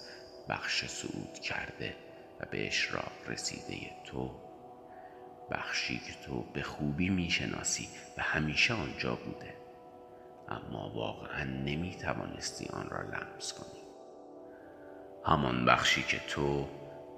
بخش 0.50 0.86
صعود 0.86 1.34
کرده 1.34 1.96
و 2.40 2.46
به 2.52 2.68
اشراق 2.68 3.12
رسیده 3.28 3.92
تو. 4.06 4.32
بخشی 5.52 6.00
که 6.00 6.14
تو 6.26 6.44
به 6.54 6.64
خوبی 6.64 7.10
می‌شناسی 7.10 7.88
و 8.18 8.22
همیشه 8.22 8.74
آنجا 8.74 9.16
بوده. 9.16 9.54
اما 10.48 10.92
واقعا 10.96 11.44
نمی 11.44 11.96
توانستی 11.96 12.66
آن 12.66 12.90
را 12.90 13.02
لمس 13.02 13.54
کنی. 13.54 13.80
همان 15.26 15.66
بخشی 15.66 16.04
که 16.04 16.20
تو 16.20 16.68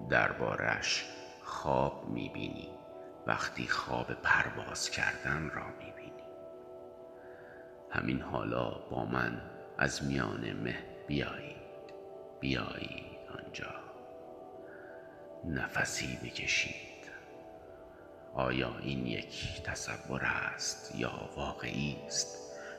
دربارش 0.09 1.05
خواب 1.43 2.09
می‌بینی 2.09 2.69
وقتی 3.27 3.67
خواب 3.67 4.13
پرواز 4.13 4.89
کردن 4.89 5.49
را 5.49 5.67
می‌بینی. 5.67 6.23
همین 7.91 8.21
حالا 8.21 8.69
با 8.69 9.05
من 9.05 9.41
از 9.77 10.03
میان 10.03 10.53
مه 10.53 10.77
بیایید. 11.07 11.57
بیایید. 12.39 13.10
آنجا. 13.31 13.75
نفسی 15.45 16.19
بکشید. 16.23 16.91
آیا 18.33 18.77
این 18.77 19.07
یک 19.07 19.63
تصور 19.63 20.21
است 20.23 20.95
یا 20.95 21.29
واقعی 21.35 21.97
است؟ 22.07 22.37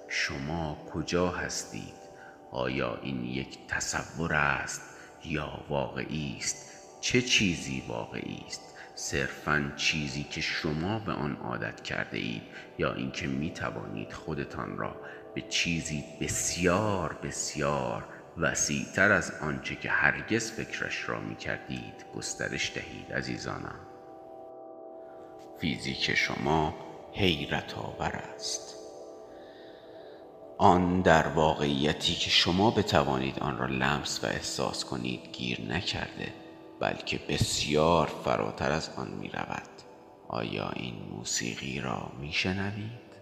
شما 0.08 0.86
کجا 0.94 1.28
هستید؟ 1.28 2.02
آیا 2.50 2.98
این 3.02 3.24
یک 3.24 3.58
تصور 3.68 4.34
است 4.34 4.82
یا 5.24 5.64
واقعی 5.68 6.36
است؟ 6.38 6.72
چه 7.00 7.22
چیزی 7.22 7.82
واقعی 7.88 8.44
است؟ 8.46 8.60
صرفا 8.94 9.72
چیزی 9.76 10.24
که 10.24 10.40
شما 10.40 10.98
به 10.98 11.12
آن 11.12 11.36
عادت 11.36 11.82
کرده 11.82 12.18
اید 12.18 12.42
یا 12.78 12.92
اینکه 12.94 13.26
می 13.26 13.50
توانید 13.50 14.12
خودتان 14.12 14.78
را 14.78 14.96
به 15.34 15.40
چیزی 15.40 16.04
بسیار 16.20 17.16
بسیار 17.22 18.04
وسیعتر 18.38 19.12
از 19.12 19.32
آنچه 19.42 19.74
که 19.74 19.90
هرگز 19.90 20.52
فکرش 20.52 21.08
را 21.08 21.20
می 21.20 21.36
کردید 21.36 22.04
گسترش 22.16 22.72
دهید 22.74 23.12
عزیزانم. 23.12 23.80
فیزیک 25.58 26.14
شما 26.14 26.74
حیرت 27.12 27.78
آور 27.78 28.22
است. 28.34 28.76
آن 30.58 31.00
در 31.00 31.28
واقعیتی 31.28 32.14
که 32.14 32.30
شما 32.30 32.70
بتوانید 32.70 33.38
آن 33.38 33.58
را 33.58 33.66
لمس 33.66 34.24
و 34.24 34.26
احساس 34.26 34.84
کنید 34.84 35.20
گیر 35.32 35.60
نکرده 35.60 36.32
بلکه 36.80 37.20
بسیار 37.28 38.06
فراتر 38.24 38.72
از 38.72 38.90
آن 38.96 39.08
می 39.08 39.28
رود 39.28 39.68
آیا 40.28 40.70
این 40.76 40.94
موسیقی 41.10 41.80
را 41.80 42.12
می 42.20 42.32
شنوید؟ 42.32 43.12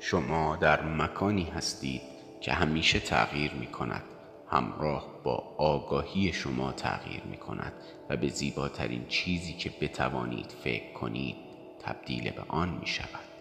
شما 0.00 0.56
در 0.56 0.82
مکانی 0.82 1.44
هستید 1.44 2.11
که 2.42 2.52
همیشه 2.52 3.00
تغییر 3.00 3.52
می 3.52 3.66
کند 3.66 4.02
همراه 4.50 5.06
با 5.24 5.54
آگاهی 5.58 6.32
شما 6.32 6.72
تغییر 6.72 7.22
می 7.22 7.36
کند 7.36 7.72
و 8.08 8.16
به 8.16 8.28
زیباترین 8.28 9.06
چیزی 9.08 9.52
که 9.52 9.70
بتوانید 9.80 10.54
فکر 10.64 10.92
کنید 10.92 11.36
تبدیل 11.82 12.30
به 12.30 12.42
آن 12.48 12.68
می 12.68 12.86
شود 12.86 13.32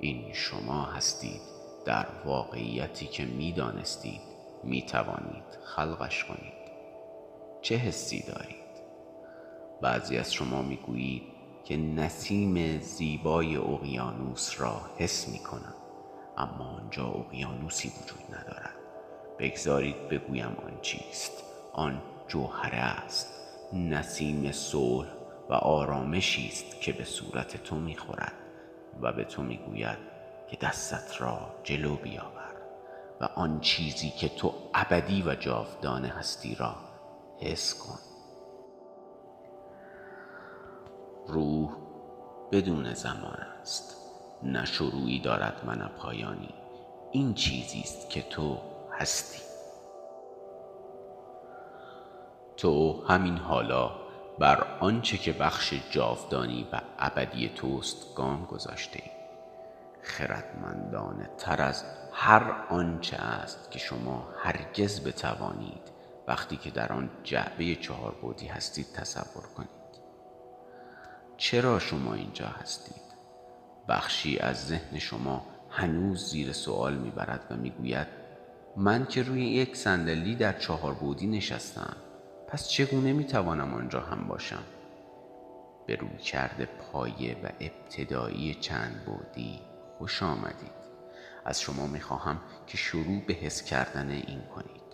این 0.00 0.32
شما 0.32 0.84
هستید 0.84 1.40
در 1.84 2.06
واقعیتی 2.24 3.06
که 3.06 3.24
می 3.24 3.52
دانستید 3.52 4.20
می 4.64 4.82
توانید 4.82 5.44
خلقش 5.64 6.24
کنید. 6.24 6.64
چه 7.62 7.76
حسی 7.76 8.22
دارید؟ 8.22 8.64
بعضی 9.82 10.16
از 10.18 10.32
شما 10.32 10.62
می 10.62 10.76
گویید 10.76 11.22
که 11.64 11.76
نسیم 11.76 12.78
زیبای 12.78 13.56
اقیانوس 13.56 14.60
را 14.60 14.80
حس 14.98 15.28
می 15.28 15.38
کنم 15.38 15.74
اما 16.36 16.64
آنجا 16.64 17.06
اقیانوسی 17.06 17.88
وجود 17.88 18.34
ندارد. 18.34 18.74
بگذارید 19.38 20.08
بگویم 20.08 20.56
آن 20.66 20.80
چیست. 20.82 21.32
آن 21.72 22.02
جوهره 22.28 22.78
است. 22.78 23.28
نسیم 23.72 24.52
صلح 24.52 25.08
و 25.48 25.52
آرامشی 25.54 26.48
است 26.48 26.80
که 26.80 26.92
به 26.92 27.04
صورت 27.04 27.62
تو 27.64 27.76
می‌خورد 27.76 28.32
و 29.00 29.12
به 29.12 29.24
تو 29.24 29.42
می‌گوید 29.42 29.98
که 30.48 30.56
دستت 30.56 31.20
را 31.20 31.38
جلو 31.62 31.96
بیاور 31.96 32.54
و 33.20 33.24
آن 33.24 33.60
چیزی 33.60 34.10
که 34.10 34.28
تو 34.28 34.54
ابدی 34.74 35.22
و 35.22 35.34
جاودانه 35.34 36.08
هستی 36.08 36.54
را 36.54 36.74
حس 37.40 37.74
کن. 37.74 37.98
روح 41.28 41.76
بدون 42.52 42.94
زمان 42.94 43.38
است. 43.60 44.03
نه 44.44 44.64
شروعی 44.64 45.20
دارد 45.20 45.62
و 45.66 45.74
نه 45.74 45.88
پایانی. 45.88 46.54
این 47.12 47.34
چیزی 47.34 47.80
است 47.80 48.10
که 48.10 48.22
تو 48.22 48.58
هستی. 48.98 49.42
تو 52.56 53.04
همین 53.08 53.36
حالا 53.36 53.90
بر 54.38 54.66
آنچه 54.80 55.18
که 55.18 55.32
بخش 55.32 55.74
جاودانی 55.90 56.68
و 56.72 56.80
ابدی 56.98 57.48
توست 57.48 58.14
گام 58.14 58.44
گذاشته 58.44 59.00
ای. 59.02 59.10
خردمندانه 60.02 61.30
تر 61.38 61.62
از 61.62 61.84
هر 62.12 62.50
آنچه 62.70 63.16
است 63.16 63.70
که 63.70 63.78
شما 63.78 64.28
هرگز 64.42 65.04
بتوانید 65.04 65.92
وقتی 66.28 66.56
که 66.56 66.70
در 66.70 66.92
آن 66.92 67.10
جعبه 67.24 67.74
چهار 67.74 68.14
بودی 68.20 68.46
هستید 68.46 68.92
تصور 68.92 69.44
کنید. 69.56 69.68
چرا 71.36 71.78
شما 71.78 72.14
اینجا 72.14 72.46
هستید؟ 72.46 73.03
بخشی 73.88 74.38
از 74.38 74.66
ذهن 74.66 74.98
شما 74.98 75.46
هنوز 75.70 76.30
زیر 76.30 76.52
سوال 76.52 76.94
می‌برد 76.94 77.46
و 77.50 77.56
می‌گوید 77.56 78.06
من 78.76 79.06
که 79.06 79.22
روی 79.22 79.46
یک 79.46 79.76
صندلی 79.76 80.34
در 80.34 80.52
چهار 80.52 80.94
بودی 80.94 81.26
نشستم 81.26 81.96
پس 82.48 82.68
چگونه 82.68 83.12
می‌توانم 83.12 83.74
آنجا 83.74 84.00
هم 84.00 84.28
باشم؟ 84.28 84.62
به 85.86 85.96
روی 85.96 86.18
کرده 86.18 86.66
پایه 86.66 87.36
و 87.44 87.48
ابتدایی 87.60 88.54
چند 88.54 89.04
بودی 89.06 89.60
خوش 89.98 90.22
آمدید. 90.22 90.84
از 91.44 91.60
شما 91.60 91.86
می‌خواهم 91.86 92.40
که 92.66 92.76
شروع 92.76 93.22
به 93.26 93.34
حس 93.34 93.62
کردن 93.62 94.10
این 94.10 94.42
کنید. 94.54 94.84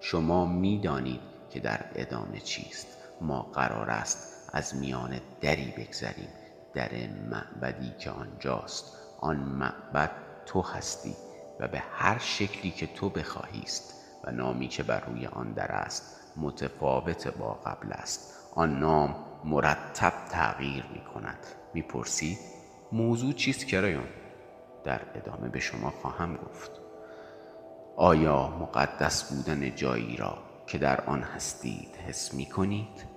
شما 0.00 0.46
می‌دانید 0.46 1.20
که 1.50 1.60
در 1.60 1.84
ادامه 1.94 2.40
چیست. 2.40 2.98
ما 3.20 3.42
قرار 3.42 3.90
است 3.90 4.50
از 4.52 4.76
میان 4.76 5.20
دری 5.40 5.74
بگذریم. 5.78 6.28
در 6.74 6.90
معبدی 7.30 7.94
که 7.98 8.10
آنجاست 8.10 8.96
آن 9.20 9.36
معبد 9.36 10.10
تو 10.46 10.62
هستی 10.62 11.16
و 11.60 11.68
به 11.68 11.82
هر 11.92 12.18
شکلی 12.18 12.70
که 12.70 12.86
تو 12.86 13.08
بخواهیست 13.08 13.94
و 14.24 14.30
نامی 14.30 14.68
که 14.68 14.82
بر 14.82 15.00
روی 15.00 15.26
آن 15.26 15.52
در 15.52 15.72
است 15.72 16.20
متفاوت 16.36 17.28
با 17.28 17.52
قبل 17.52 17.92
است. 17.92 18.34
آن 18.54 18.78
نام 18.78 19.14
مرتب 19.44 20.12
تغییر 20.30 20.84
می 20.92 21.00
کند. 21.14 21.46
می 21.74 21.82
پرسی 21.82 22.38
موضوع 22.92 23.32
چیست 23.32 23.66
کرایون؟ 23.66 24.08
در 24.84 25.00
ادامه 25.14 25.48
به 25.48 25.60
شما 25.60 25.90
خواهم 25.90 26.36
گفت. 26.36 26.70
آیا 27.96 28.48
مقدس 28.48 29.32
بودن 29.32 29.74
جایی 29.74 30.16
را 30.16 30.38
که 30.66 30.78
در 30.78 31.00
آن 31.00 31.22
هستید 31.22 31.96
حس 31.96 32.34
می 32.34 32.46
کنید؟ 32.46 33.09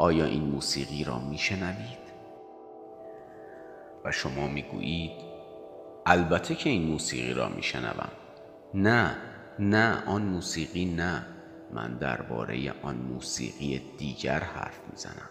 آیا 0.00 0.24
این 0.24 0.42
موسیقی 0.42 1.04
را 1.04 1.18
می 1.18 1.38
شنوید؟ 1.38 1.98
و 4.04 4.12
شما 4.12 4.48
می 4.48 4.62
گویید 4.62 5.22
البته 6.06 6.54
که 6.54 6.70
این 6.70 6.82
موسیقی 6.82 7.34
را 7.34 7.48
می 7.48 7.62
شنوم 7.62 8.10
نه 8.74 9.16
نه 9.58 10.04
آن 10.06 10.22
موسیقی 10.22 10.84
نه. 10.84 11.26
من 11.72 11.98
درباره 11.98 12.74
آن 12.82 12.96
موسیقی 12.96 13.82
دیگر 13.98 14.40
حرف 14.40 14.80
می‌زنم. 14.90 15.30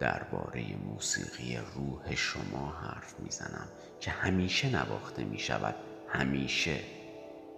درباره 0.00 0.64
موسیقی 0.76 1.56
روح 1.74 2.14
شما 2.14 2.72
حرف 2.82 3.20
می‌زنم 3.20 3.68
که 4.00 4.10
همیشه 4.10 4.70
نواخته 4.70 5.24
می 5.24 5.38
شود 5.38 5.74
همیشه. 6.08 6.80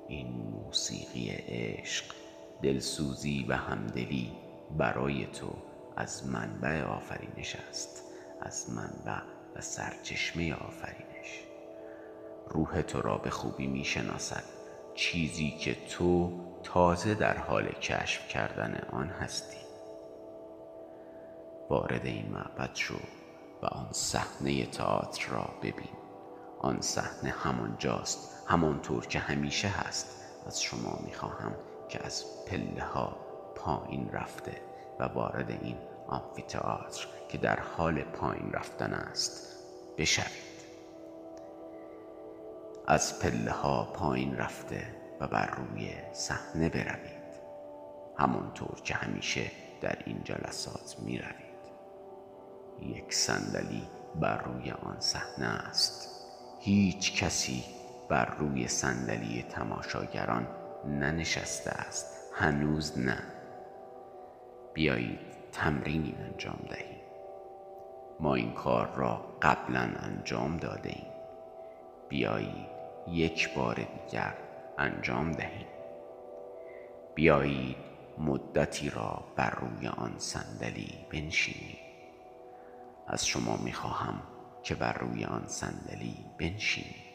این 0.08 0.28
موسیقی 0.28 1.30
عشق 1.30 2.04
دلسوزی 2.62 3.46
و 3.48 3.56
همدلی 3.56 4.32
برای 4.78 5.26
تو. 5.26 5.73
از 5.96 6.26
منبع 6.26 6.82
آفرینش 6.82 7.56
است 7.56 8.02
از 8.40 8.70
منبع 8.70 9.22
و 9.56 9.60
سرچشمه 9.60 10.54
آفرینش. 10.54 11.44
روح 12.48 12.82
تو 12.82 13.00
را 13.02 13.18
به 13.18 13.30
خوبی 13.30 13.66
می 13.66 13.84
شناسد 13.84 14.44
چیزی 14.94 15.50
که 15.50 15.74
تو 15.88 16.40
تازه 16.62 17.14
در 17.14 17.36
حال 17.38 17.68
کشف 17.72 18.28
کردن 18.28 18.88
آن 18.92 19.08
هستی. 19.08 19.64
وارد 21.70 22.06
این 22.06 22.30
معبد 22.30 22.74
شو 22.74 22.98
و 23.62 23.66
آن 23.66 23.88
صحنه 23.92 24.66
تئاتر 24.66 25.28
را 25.30 25.48
ببین. 25.62 25.94
آن 26.58 26.80
صحنه 26.80 27.30
همانجاست 27.30 28.44
همانطور 28.48 29.06
که 29.06 29.18
همیشه 29.18 29.68
هست. 29.68 30.20
از 30.46 30.62
شما 30.62 31.00
می‌خواهم 31.06 31.54
که 31.88 32.06
از 32.06 32.24
پله 32.46 32.82
ها 32.82 33.16
پایین 33.54 34.10
رفته. 34.12 34.73
و 35.00 35.04
وارد 35.04 35.50
این 35.50 35.76
آمفیتئاتر 36.08 37.06
که 37.28 37.38
در 37.38 37.60
حال 37.60 38.02
پایین 38.02 38.52
رفتن 38.52 38.94
است 38.94 39.58
بشوید. 39.98 40.54
از 42.86 43.18
پله 43.18 43.50
ها 43.50 43.84
پایین 43.84 44.36
رفته 44.36 44.86
و 45.20 45.28
بر 45.28 45.46
روی 45.46 45.90
صحنه 46.12 46.68
بروید. 46.68 47.24
همانطور 48.18 48.80
که 48.84 48.94
همیشه 48.94 49.50
در 49.80 49.98
این 50.06 50.20
جلسات 50.24 50.96
می 50.98 51.18
روید 51.18 51.44
یک 52.80 53.14
صندلی 53.14 53.82
بر 54.20 54.42
روی 54.42 54.70
آن 54.70 55.00
صحنه 55.00 55.46
است. 55.46 56.10
هیچ 56.60 57.22
کسی 57.22 57.64
بر 58.08 58.34
روی 58.38 58.68
صندلی 58.68 59.42
تماشاگران 59.42 60.48
ننشسته 60.84 61.70
است. 61.70 62.06
هنوز 62.34 62.98
نه. 62.98 63.33
بیایید 64.74 65.20
تمرینی 65.52 66.14
انجام 66.18 66.58
دهیم. 66.70 67.00
ما 68.20 68.34
این 68.34 68.52
کار 68.52 68.94
را 68.96 69.38
قبلا 69.42 69.80
انجام 69.80 70.56
داده 70.56 70.88
ایم 70.88 71.12
بیایید 72.08 72.74
یک 73.08 73.54
بار 73.54 73.74
دیگر 73.74 74.34
انجام 74.78 75.32
دهیم. 75.32 75.66
بیایید 77.14 77.76
مدتی 78.18 78.90
را 78.90 79.24
بر 79.36 79.50
روی 79.50 79.88
آن 79.88 80.14
صندلی 80.18 81.06
بنشینید 81.12 81.78
از 83.06 83.26
شما 83.26 83.56
می‌خواهم 83.56 84.22
که 84.62 84.74
بر 84.74 84.92
روی 84.92 85.24
آن 85.24 85.46
صندلی 85.46 86.16
بنشینید. 86.38 87.14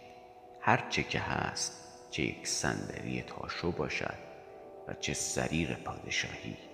هرچه 0.62 1.03
که 1.03 1.20
هست 1.20 1.72
چه 2.12 2.24
یک 2.24 2.47
صندلی 2.47 3.22
تاشو 3.22 3.72
باشد 3.72 4.18
و 4.88 4.93
چه 4.93 5.14
سریر 5.14 5.74
پادشاهی. 5.74 6.68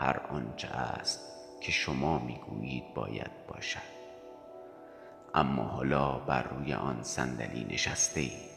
هر 0.00 0.20
آنچه 0.30 0.68
است 0.68 1.20
که 1.60 1.72
شما 1.72 2.18
می‌گویید 2.18 2.94
باید 2.94 3.46
باشد. 3.48 4.00
اما 5.34 5.62
حالا 5.62 6.18
بر 6.18 6.42
روی 6.42 6.74
آن 6.74 7.02
صندلی 7.02 7.64
نشسته 7.64 8.20
اید 8.20 8.50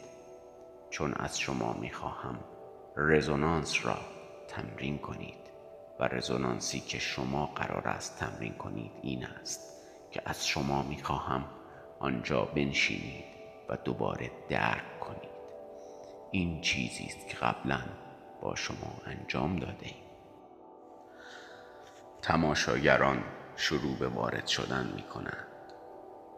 چون 0.90 1.14
از 1.14 1.40
شما 1.40 1.72
می‌خواهم 1.72 2.38
رزونانس 2.96 3.86
را 3.86 3.96
تمرین 4.48 4.98
کنید 4.98 5.50
و 6.00 6.04
رزونانسی 6.04 6.80
که 6.80 6.98
شما 6.98 7.46
قرار 7.46 7.88
است 7.88 8.18
تمرین 8.18 8.54
کنید 8.54 8.92
این 9.02 9.26
است 9.26 9.60
که 10.10 10.22
از 10.24 10.46
شما 10.46 10.82
می‌خواهم 10.82 11.44
آنجا 12.00 12.44
بنشینید 12.44 13.24
و 13.68 13.76
دوباره 13.76 14.30
درک 14.48 15.00
کنید. 15.00 15.34
این 16.30 16.60
چیزی 16.60 17.04
است 17.04 17.28
که 17.28 17.36
قبلا 17.36 17.80
با 18.42 18.54
شما 18.54 18.92
انجام 19.06 19.56
داده 19.56 19.86
ایم 19.86 20.03
تماشاگران 22.24 23.24
شروع 23.56 23.96
به 23.96 24.08
وارد 24.08 24.46
شدن 24.46 24.92
می 24.96 25.02
کنند 25.02 25.46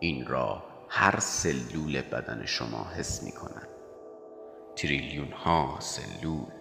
این 0.01 0.27
را 0.27 0.65
هر 0.89 1.21
سلول 1.21 2.03
بدن 2.03 2.47
شما 2.47 2.87
حس 2.97 3.23
می 3.23 3.33
کنند 3.33 3.69
تریلیون 4.77 5.33
ها 5.33 5.77
سلول. 5.81 6.53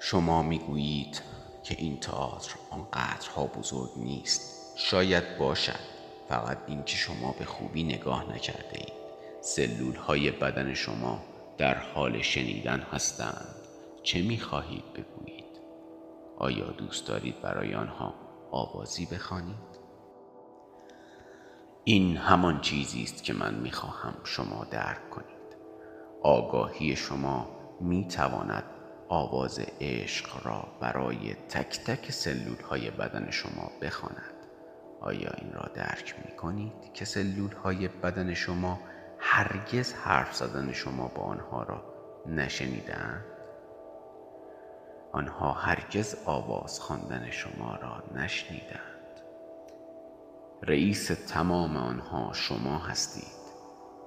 شما 0.00 0.42
می 0.42 0.58
گویید 0.58 1.22
که 1.62 1.76
این 1.78 2.00
تئاتر 2.00 2.54
آنقدرها 2.70 3.46
بزرگ 3.46 3.90
نیست. 3.96 4.72
شاید 4.76 5.38
باشد. 5.38 5.80
فقط 6.28 6.58
اینکه 6.66 6.96
شما 6.96 7.34
به 7.38 7.44
خوبی 7.44 7.82
نگاه 7.84 8.34
نکرده 8.34 8.78
اید. 8.78 8.92
سلول 9.40 9.94
های 9.94 10.30
بدن 10.30 10.74
شما 10.74 11.22
در 11.58 11.74
حال 11.74 12.22
شنیدن 12.22 12.80
هستند. 12.80 13.54
چه 14.02 14.22
می 14.22 14.40
خواهید 14.40 14.84
بگویید؟ 14.92 15.41
آیا 16.38 16.70
دوست 16.70 17.08
دارید 17.08 17.42
برای 17.42 17.74
آنها 17.74 18.14
آوازی 18.50 19.06
بخوانید؟ 19.06 19.72
این 21.84 22.16
همان 22.16 22.60
چیزی 22.60 23.02
است 23.02 23.24
که 23.24 23.32
من 23.32 23.54
می 23.54 23.72
خواهم 23.72 24.14
شما 24.24 24.66
درک 24.70 25.10
کنید. 25.10 25.56
آگاهی 26.22 26.96
شما 26.96 27.46
می 27.80 28.08
تواند 28.08 28.64
آواز 29.08 29.60
عشق 29.80 30.46
را 30.46 30.68
برای 30.80 31.34
تک 31.34 31.80
تک 31.80 32.10
سلول 32.10 32.60
های 32.70 32.90
بدن 32.90 33.30
شما 33.30 33.70
بخواند. 33.82 34.34
آیا 35.00 35.30
این 35.38 35.52
را 35.52 35.70
درک 35.74 36.14
می 36.24 36.36
کنید 36.36 36.92
که 36.94 37.04
سلول 37.04 37.52
های 37.52 37.88
بدن 37.88 38.34
شما 38.34 38.80
هرگز 39.18 39.92
حرف 39.92 40.34
زدن 40.34 40.72
شما 40.72 41.08
با 41.08 41.22
آنها 41.22 41.62
را 41.62 41.82
نشنیدند؟ 42.26 43.24
آنها 45.12 45.52
هرگز 45.52 46.16
آواز 46.24 46.80
خواندن 46.80 47.30
شما 47.30 47.76
را 47.76 48.02
نشنیدند. 48.14 49.20
رئیس 50.62 51.06
تمام 51.06 51.76
آنها 51.76 52.32
شما 52.32 52.78
هستید 52.78 53.42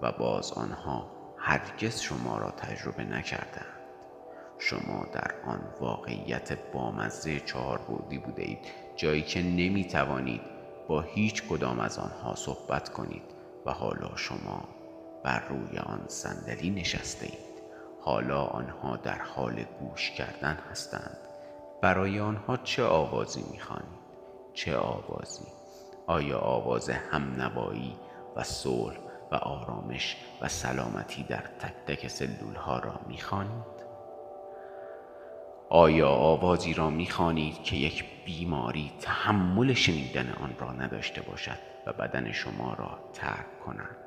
و 0.02 0.12
باز 0.12 0.52
آنها 0.52 1.12
هرگز 1.38 2.00
شما 2.00 2.38
را 2.38 2.52
تجربه 2.52 3.04
نکردند. 3.04 3.76
شما 4.60 5.06
در 5.14 5.32
آن 5.46 5.62
واقعیت 5.80 6.72
بامزه 6.72 7.40
چهار 7.40 7.78
بودی 7.78 8.18
بوده 8.18 8.42
اید 8.42 8.60
جایی 8.96 9.22
که 9.22 9.42
نمی 9.42 9.88
توانید 9.88 10.42
با 10.88 11.02
هیچ 11.02 11.44
کدام 11.44 11.80
از 11.80 12.00
آنها 12.00 12.36
صحبت 12.36 12.90
کنید 12.90 13.24
و 13.66 13.72
حالا 13.72 14.16
شما 14.16 14.64
بر 15.24 15.48
روی 15.50 15.78
آن 15.78 16.06
صندلی 16.08 16.70
نشسته 16.70 17.26
اید 17.26 17.45
حالا 18.06 18.44
آنها 18.44 18.98
در 18.98 19.22
حال 19.22 19.64
گوش 19.80 20.12
کردن 20.12 20.58
هستند. 20.72 21.18
برای 21.82 22.20
آنها 22.20 22.58
چه 22.58 22.84
آوازی 22.84 23.44
می‌خوانید؟ 23.52 24.06
چه 24.54 24.78
آوازی؟ 24.78 25.46
آیا 26.08 26.40
آواز 26.40 26.90
همنوایی 26.90 27.96
و 28.36 28.44
صلح 28.44 28.98
و 29.32 29.36
آرامش 29.36 30.18
و 30.42 30.48
سلامتی 30.48 31.24
در 31.24 31.44
تک 31.60 31.74
تک 31.88 32.08
سلول 32.08 32.56
ها 32.56 32.80
را 32.80 33.00
می‌خوانید؟ 33.08 33.76
آیا 35.70 36.10
آوازی 36.10 36.74
را 36.74 36.90
می‌خوانید 36.90 37.64
که 37.64 37.76
یک 37.76 38.26
بیماری 38.26 38.92
تحمل 39.02 39.74
شنیدن 39.74 40.34
آن 40.42 40.56
را 40.60 40.72
نداشته 40.72 41.22
باشد 41.22 41.60
و 41.86 41.94
بدن 41.94 42.32
شما 42.32 42.74
را 42.74 43.00
ترک 43.14 43.60
کند؟ 43.66 43.98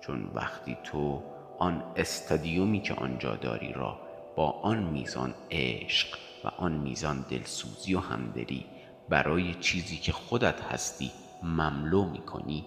چون 0.00 0.30
وقتی 0.34 0.78
تو 0.84 1.22
آن 1.58 1.84
استادیومی 1.96 2.80
که 2.80 2.94
آنجا 2.94 3.36
داری 3.36 3.72
را 3.72 3.98
با 4.36 4.50
آن 4.50 4.82
میزان 4.82 5.34
عشق 5.50 6.18
و 6.44 6.48
آن 6.48 6.72
میزان 6.72 7.24
دلسوزی 7.30 7.94
و 7.94 8.00
همدلی 8.00 8.66
برای 9.08 9.54
چیزی 9.54 9.96
که 9.96 10.12
خودت 10.12 10.60
هستی 10.60 11.10
مملو 11.42 12.04
می‌کنی 12.04 12.66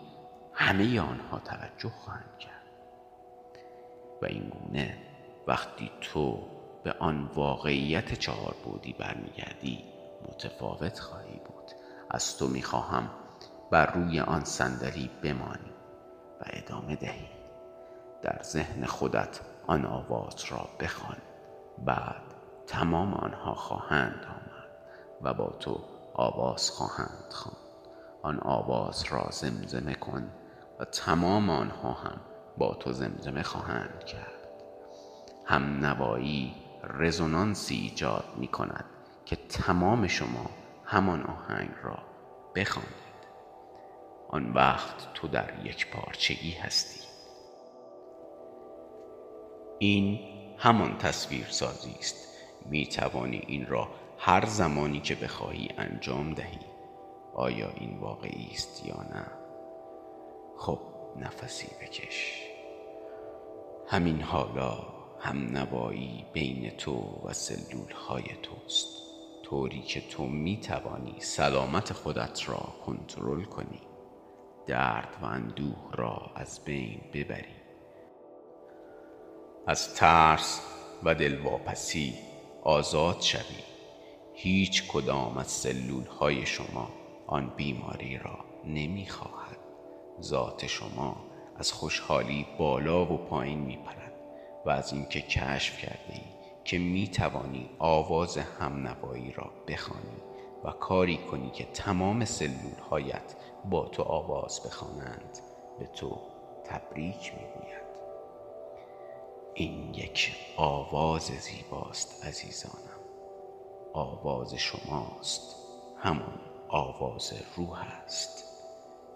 همه 0.54 1.00
آنها 1.00 1.40
توجه 1.40 1.90
خواهند 1.90 2.38
کرد. 2.40 2.52
و 4.22 4.26
این 4.26 4.50
گونه 4.50 4.98
وقتی 5.48 5.92
تو 6.02 6.40
به 6.84 6.94
آن 7.00 7.30
واقعیت 7.36 8.14
چهار 8.14 8.56
بودی 8.64 8.94
برمیگردی 8.94 9.84
متفاوت 10.30 11.00
خواهی 11.00 11.40
بود. 11.46 11.72
از 12.10 12.38
تو 12.38 12.48
می‌خواهم 12.48 13.10
بر 13.72 13.94
روی 13.94 14.20
آن 14.20 14.44
صندلی 14.44 15.10
بمانی 15.24 15.72
و 16.42 16.44
ادامه 16.46 16.96
دهی. 16.96 17.35
در 18.26 18.40
ذهن 18.44 18.86
خودت 18.86 19.40
آن 19.68 19.86
آواز 19.86 20.46
را 20.50 20.70
بخوان. 20.80 21.18
بعد 21.86 22.22
تمام 22.68 23.14
آنها 23.14 23.54
خواهند 23.54 24.26
آمد 24.26 24.70
و 25.22 25.34
با 25.34 25.50
تو 25.60 25.80
آواز 26.14 26.70
خواهند 26.70 27.30
خواند. 27.30 27.58
آن 28.22 28.40
آواز 28.40 29.04
را 29.04 29.28
زمزمه 29.32 29.94
کن 29.94 30.30
و 30.80 30.86
تمام 30.86 31.50
آنها 31.50 31.92
هم 31.92 32.18
با 32.58 32.74
تو 32.74 32.92
زمزمه 32.92 33.44
خواهند 33.44 34.04
کرد. 34.04 34.32
هم 35.46 35.86
نوایی 35.86 36.56
رزونانسی 36.84 37.76
ایجاد 37.76 38.26
می 38.38 38.48
کند 38.48 38.86
که 39.26 39.36
تمام 39.36 40.08
شما 40.08 40.50
همان 40.86 41.24
آهنگ 41.24 41.72
را 41.84 41.98
بخوانید. 42.56 43.06
آن 44.30 44.54
وقت 44.54 45.14
تو 45.14 45.28
در 45.28 45.66
یک 45.66 45.92
پارچگی 45.92 46.52
هستی. 46.52 47.05
این 49.80 50.20
همان 50.58 50.98
تصویر 50.98 51.46
سازی 51.50 51.96
است. 52.00 52.16
می 52.66 52.88
توانی 52.88 53.42
این 53.48 53.66
را 53.66 53.88
هر 54.18 54.46
زمانی 54.46 55.00
که 55.00 55.16
بخواهی 55.16 55.70
انجام 55.78 56.34
دهی. 56.34 56.60
آیا 57.36 57.70
این 57.70 57.98
واقعی 57.98 58.48
است 58.52 58.86
یا 58.86 59.04
نه؟ 59.04 59.26
خب 60.58 60.80
نفسی 61.20 61.68
بکش. 61.82 62.42
همین 63.88 64.22
حالا 64.22 64.78
هم 65.20 65.38
نوایی 65.58 66.26
بین 66.34 66.70
تو 66.70 67.22
و 67.26 67.34
سلول 67.34 67.92
های 67.92 68.24
توست. 68.44 68.88
طوری 69.44 69.82
که 69.82 70.02
تو 70.02 70.26
می 70.26 70.58
توانی 70.58 71.16
سلامت 71.20 71.94
خودت 71.94 72.50
را 72.50 72.74
کنترل 72.86 73.44
کنی. 73.44 73.82
درد 74.68 75.18
و 75.22 75.26
اندوه 75.26 75.92
را 75.94 76.32
از 76.36 76.66
بین 76.66 77.02
ببری. 77.14 77.55
از 79.68 79.96
ترس 79.96 80.62
و 81.04 81.16
دلواپسی 81.16 82.14
آزاد 82.64 83.22
شوی. 83.22 83.64
هیچ 84.34 84.88
کدام 84.88 85.38
از 85.38 85.48
سلول 85.48 86.06
های 86.06 86.46
شما 86.46 86.90
آن 87.28 87.54
بیماری 87.58 88.18
را 88.18 88.40
نمی 88.66 89.08
خواهد 89.08 89.58
ذات 90.22 90.68
شما 90.68 91.16
از 91.58 91.72
خوشحالی 91.72 92.46
بالا 92.60 93.14
و 93.14 93.18
پایین 93.18 93.60
می 93.60 93.78
پرد 93.78 94.14
و 94.66 94.70
از 94.70 94.94
اینکه 94.94 95.22
کشف 95.22 95.78
کرده 95.78 96.14
ای 96.14 96.22
که 96.64 96.78
می 96.78 97.08
توانی 97.08 97.70
آواز 97.80 98.38
هم 98.38 98.88
نوایی 98.88 99.32
را 99.32 99.52
بخوانی 99.68 100.22
و 100.64 100.72
کاری 100.72 101.18
کنی 101.18 101.50
که 101.50 101.64
تمام 101.64 102.26
سلول 102.26 102.80
هایت 102.90 103.36
با 103.70 103.86
تو 103.86 104.04
آواز 104.04 104.62
بخوانند 104.66 105.40
به 105.80 105.86
تو 105.86 106.18
تبریک 106.66 107.34
می‌گوید 107.34 107.85
این 109.58 109.94
یک 109.94 110.36
آواز 110.58 111.22
زیباست 111.24 112.26
عزیزانم. 112.26 113.00
آواز 113.94 114.56
شماست. 114.56 115.56
همان 115.98 116.40
آواز 116.68 117.34
روح 117.56 117.82
است. 118.04 118.44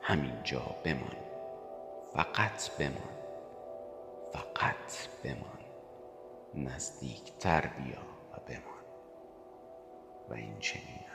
همینجا 0.02 0.76
بمان. 0.86 1.16
فقط 2.14 2.72
بمان. 2.80 3.20
فقط 4.34 5.08
بمان. 5.24 5.60
نزدیکتر 6.54 7.62
بیا 7.62 8.02
و 8.34 8.40
بمان. 8.48 8.86
و 10.30 10.34
این 10.34 10.60
چنین 10.60 11.09